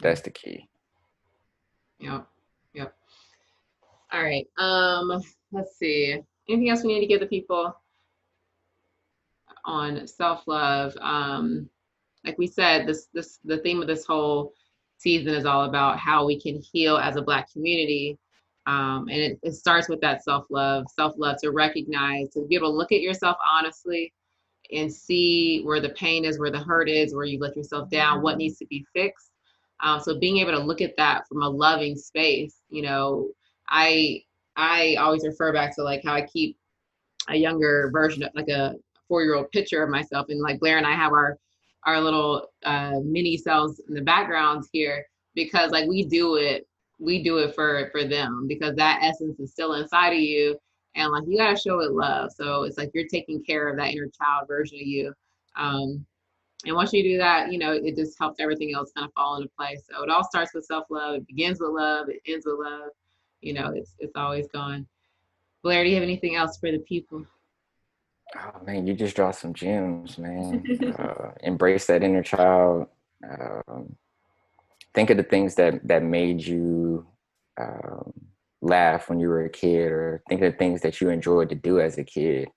That's 0.01 0.21
the 0.21 0.31
key. 0.31 0.67
Yep 1.99 2.27
yep. 2.73 2.95
All 4.11 4.23
right 4.23 4.47
um 4.57 5.21
let's 5.51 5.77
see. 5.77 6.21
Anything 6.49 6.69
else 6.69 6.83
we 6.83 6.93
need 6.93 7.01
to 7.01 7.07
give 7.07 7.19
the 7.19 7.27
people 7.27 7.75
on 9.65 10.07
self-love? 10.07 10.95
Um 11.01 11.69
like 12.25 12.37
we 12.37 12.47
said 12.47 12.87
this 12.87 13.07
this 13.13 13.39
the 13.43 13.59
theme 13.59 13.81
of 13.81 13.87
this 13.87 14.05
whole 14.05 14.53
season 14.97 15.33
is 15.33 15.45
all 15.45 15.65
about 15.65 15.99
how 15.99 16.25
we 16.25 16.39
can 16.39 16.59
heal 16.59 16.97
as 16.97 17.15
a 17.15 17.21
black 17.21 17.51
community 17.51 18.17
um, 18.67 19.07
and 19.09 19.19
it, 19.19 19.39
it 19.43 19.53
starts 19.53 19.87
with 19.87 20.01
that 20.01 20.23
self-love 20.23 20.85
self-love 20.93 21.37
to 21.41 21.51
recognize 21.51 22.29
to 22.29 22.45
be 22.47 22.55
able 22.55 22.69
to 22.69 22.77
look 22.77 22.91
at 22.91 23.01
yourself 23.01 23.37
honestly 23.49 24.13
and 24.71 24.93
see 24.93 25.61
where 25.63 25.79
the 25.79 25.89
pain 25.91 26.25
is, 26.25 26.37
where 26.37 26.51
the 26.51 26.59
hurt 26.59 26.89
is, 26.89 27.15
where 27.15 27.23
you 27.25 27.39
let 27.39 27.55
yourself 27.55 27.89
down, 27.89 28.21
what 28.21 28.37
needs 28.37 28.57
to 28.57 28.65
be 28.67 28.85
fixed. 28.93 29.31
Um, 29.81 30.01
so 30.01 30.19
being 30.19 30.39
able 30.39 30.51
to 30.51 30.59
look 30.59 30.81
at 30.81 30.97
that 30.97 31.25
from 31.27 31.41
a 31.41 31.49
loving 31.49 31.95
space, 31.95 32.61
you 32.69 32.81
know, 32.81 33.29
I 33.69 34.23
I 34.57 34.95
always 34.95 35.25
refer 35.25 35.53
back 35.53 35.73
to 35.75 35.83
like 35.83 36.01
how 36.03 36.13
I 36.13 36.21
keep 36.23 36.57
a 37.29 37.35
younger 37.35 37.89
version 37.93 38.23
of 38.23 38.31
like 38.35 38.49
a 38.49 38.75
four 39.07 39.23
year 39.23 39.35
old 39.35 39.51
picture 39.51 39.83
of 39.83 39.89
myself, 39.89 40.27
and 40.29 40.41
like 40.41 40.59
Blair 40.59 40.77
and 40.77 40.87
I 40.87 40.93
have 40.93 41.13
our 41.13 41.37
our 41.85 42.01
little 42.01 42.49
uh, 42.65 42.99
mini 43.03 43.37
cells 43.37 43.79
in 43.87 43.93
the 43.93 44.01
backgrounds 44.01 44.67
here 44.73 45.05
because 45.35 45.71
like 45.71 45.87
we 45.87 46.03
do 46.03 46.35
it 46.35 46.67
we 46.99 47.23
do 47.23 47.37
it 47.37 47.53
for 47.55 47.89
for 47.91 48.03
them 48.03 48.45
because 48.47 48.75
that 48.75 48.99
essence 49.01 49.39
is 49.39 49.51
still 49.51 49.73
inside 49.73 50.13
of 50.13 50.19
you. 50.19 50.57
And 50.95 51.11
like 51.11 51.23
you 51.27 51.37
got 51.37 51.55
to 51.55 51.61
show 51.61 51.79
it 51.79 51.91
love. 51.91 52.31
So 52.31 52.63
it's 52.63 52.77
like 52.77 52.91
you're 52.93 53.07
taking 53.07 53.43
care 53.43 53.69
of 53.69 53.77
that 53.77 53.91
inner 53.91 54.07
child 54.07 54.47
version 54.47 54.77
of 54.79 54.87
you. 54.87 55.13
Um 55.55 56.05
and 56.65 56.75
once 56.75 56.91
you 56.91 57.03
do 57.03 57.17
that 57.17 57.51
you 57.51 57.59
know 57.59 57.71
it 57.71 57.95
just 57.95 58.17
helps 58.19 58.39
everything 58.39 58.73
else 58.73 58.91
kind 58.95 59.05
of 59.05 59.13
fall 59.13 59.35
into 59.37 59.49
place. 59.57 59.83
So 59.89 60.03
it 60.03 60.09
all 60.09 60.23
starts 60.23 60.53
with 60.53 60.65
self-love. 60.65 61.15
It 61.15 61.27
begins 61.27 61.59
with 61.59 61.71
love. 61.71 62.09
It 62.09 62.21
ends 62.25 62.45
with 62.45 62.59
love. 62.59 62.89
You 63.41 63.53
know 63.53 63.71
it's 63.75 63.95
it's 63.99 64.15
always 64.15 64.47
gone. 64.47 64.87
Blair 65.63 65.83
do 65.83 65.89
you 65.89 65.95
have 65.95 66.03
anything 66.03 66.35
else 66.35 66.57
for 66.57 66.71
the 66.71 66.79
people? 66.79 67.25
Oh 68.35 68.63
man 68.65 68.87
you 68.87 68.93
just 68.95 69.15
draw 69.15 69.31
some 69.31 69.53
gems 69.53 70.17
man. 70.17 70.65
Uh, 70.97 71.31
embrace 71.41 71.85
that 71.85 72.03
inner 72.03 72.23
child. 72.23 72.87
Um, 73.23 73.95
think 74.97 75.11
of 75.11 75.17
the 75.17 75.21
things 75.21 75.53
that 75.53 75.87
that 75.87 76.01
made 76.01 76.43
you 76.43 77.05
um, 77.61 78.11
laugh 78.63 79.09
when 79.09 79.19
you 79.19 79.27
were 79.27 79.45
a 79.45 79.49
kid 79.49 79.91
or 79.91 80.23
think 80.27 80.41
of 80.41 80.51
the 80.51 80.57
things 80.57 80.81
that 80.81 80.99
you 80.99 81.09
enjoyed 81.09 81.49
to 81.49 81.53
do 81.53 81.79
as 81.79 81.99
a 81.99 82.03
kid 82.03 82.47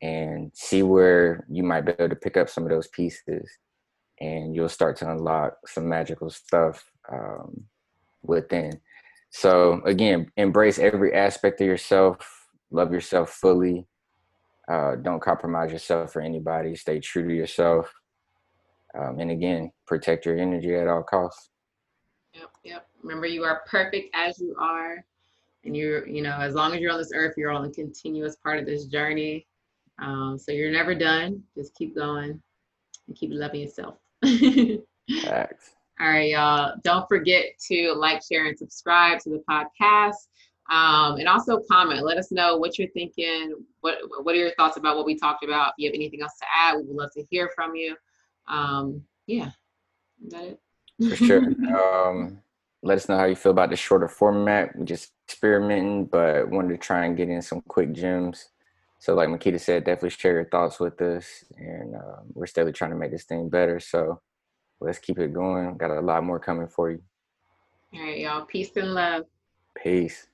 and 0.00 0.52
see 0.54 0.84
where 0.84 1.44
you 1.50 1.64
might 1.64 1.84
be 1.84 1.90
able 1.90 2.08
to 2.08 2.14
pick 2.14 2.36
up 2.36 2.48
some 2.48 2.62
of 2.62 2.70
those 2.70 2.86
pieces 2.86 3.50
and 4.20 4.54
you'll 4.54 4.68
start 4.68 4.96
to 4.96 5.10
unlock 5.10 5.54
some 5.66 5.88
magical 5.88 6.30
stuff 6.30 6.84
um, 7.12 7.64
within. 8.22 8.80
So 9.30 9.82
again 9.84 10.30
embrace 10.36 10.78
every 10.78 11.12
aspect 11.12 11.60
of 11.60 11.66
yourself 11.66 12.46
love 12.70 12.92
yourself 12.92 13.30
fully 13.30 13.84
uh, 14.70 14.94
don't 14.94 15.20
compromise 15.20 15.72
yourself 15.72 16.12
for 16.12 16.22
anybody 16.22 16.76
stay 16.76 17.00
true 17.00 17.26
to 17.26 17.34
yourself 17.34 17.92
um, 18.96 19.18
and 19.18 19.32
again 19.32 19.72
protect 19.88 20.24
your 20.24 20.38
energy 20.38 20.72
at 20.76 20.86
all 20.86 21.02
costs 21.02 21.50
Yep, 22.34 22.50
yep. 22.64 22.88
Remember, 23.02 23.26
you 23.26 23.44
are 23.44 23.62
perfect 23.66 24.14
as 24.14 24.38
you 24.38 24.54
are. 24.58 25.04
And 25.64 25.76
you're, 25.76 26.06
you 26.06 26.20
know, 26.20 26.36
as 26.38 26.54
long 26.54 26.74
as 26.74 26.80
you're 26.80 26.92
on 26.92 26.98
this 26.98 27.12
earth, 27.14 27.34
you're 27.36 27.50
on 27.50 27.64
a 27.64 27.70
continuous 27.70 28.36
part 28.36 28.58
of 28.58 28.66
this 28.66 28.84
journey. 28.84 29.46
Um, 29.98 30.36
so 30.38 30.52
you're 30.52 30.72
never 30.72 30.94
done. 30.94 31.42
Just 31.56 31.74
keep 31.74 31.94
going 31.94 32.42
and 33.08 33.16
keep 33.16 33.30
loving 33.32 33.62
yourself. 33.62 33.96
Thanks. 34.24 35.70
All 36.00 36.08
right, 36.08 36.30
y'all. 36.30 36.74
Don't 36.82 37.08
forget 37.08 37.44
to 37.68 37.92
like, 37.96 38.22
share, 38.22 38.46
and 38.46 38.58
subscribe 38.58 39.20
to 39.20 39.30
the 39.30 39.42
podcast. 39.48 40.26
Um, 40.70 41.18
and 41.18 41.28
also 41.28 41.60
comment. 41.70 42.04
Let 42.04 42.18
us 42.18 42.32
know 42.32 42.56
what 42.56 42.78
you're 42.78 42.88
thinking. 42.88 43.54
What 43.80 43.98
What 44.22 44.34
are 44.34 44.38
your 44.38 44.54
thoughts 44.54 44.76
about 44.76 44.96
what 44.96 45.06
we 45.06 45.16
talked 45.16 45.44
about? 45.44 45.68
If 45.68 45.74
you 45.78 45.88
have 45.88 45.94
anything 45.94 46.22
else 46.22 46.36
to 46.40 46.46
add, 46.58 46.76
we 46.76 46.82
would 46.82 46.96
love 46.96 47.10
to 47.16 47.24
hear 47.30 47.50
from 47.54 47.74
you. 47.76 47.96
Um, 48.48 49.02
yeah, 49.26 49.50
is 50.24 50.32
that 50.32 50.44
it? 50.44 50.60
For 50.98 51.16
sure. 51.16 51.42
Um, 51.74 52.40
let 52.82 52.98
us 52.98 53.08
know 53.08 53.16
how 53.16 53.24
you 53.24 53.34
feel 53.34 53.52
about 53.52 53.70
the 53.70 53.76
shorter 53.76 54.08
format. 54.08 54.76
We're 54.76 54.84
just 54.84 55.12
experimenting, 55.26 56.04
but 56.04 56.50
wanted 56.50 56.68
to 56.68 56.76
try 56.76 57.06
and 57.06 57.16
get 57.16 57.30
in 57.30 57.40
some 57.40 57.62
quick 57.62 57.92
gems. 57.92 58.50
So, 58.98 59.14
like 59.14 59.28
Makeda 59.28 59.58
said, 59.58 59.84
definitely 59.84 60.10
share 60.10 60.34
your 60.34 60.44
thoughts 60.44 60.78
with 60.78 61.00
us, 61.00 61.44
and 61.56 61.94
uh, 61.94 62.20
we're 62.34 62.46
still 62.46 62.70
trying 62.72 62.90
to 62.90 62.96
make 62.96 63.10
this 63.10 63.24
thing 63.24 63.48
better. 63.48 63.80
So, 63.80 64.20
let's 64.80 64.98
keep 64.98 65.18
it 65.18 65.32
going. 65.32 65.76
Got 65.78 65.92
a 65.92 66.00
lot 66.00 66.24
more 66.24 66.38
coming 66.38 66.68
for 66.68 66.90
you. 66.90 67.00
All 67.94 68.02
right, 68.02 68.18
y'all. 68.18 68.44
Peace 68.44 68.70
and 68.76 68.94
love. 68.94 69.24
Peace. 69.74 70.26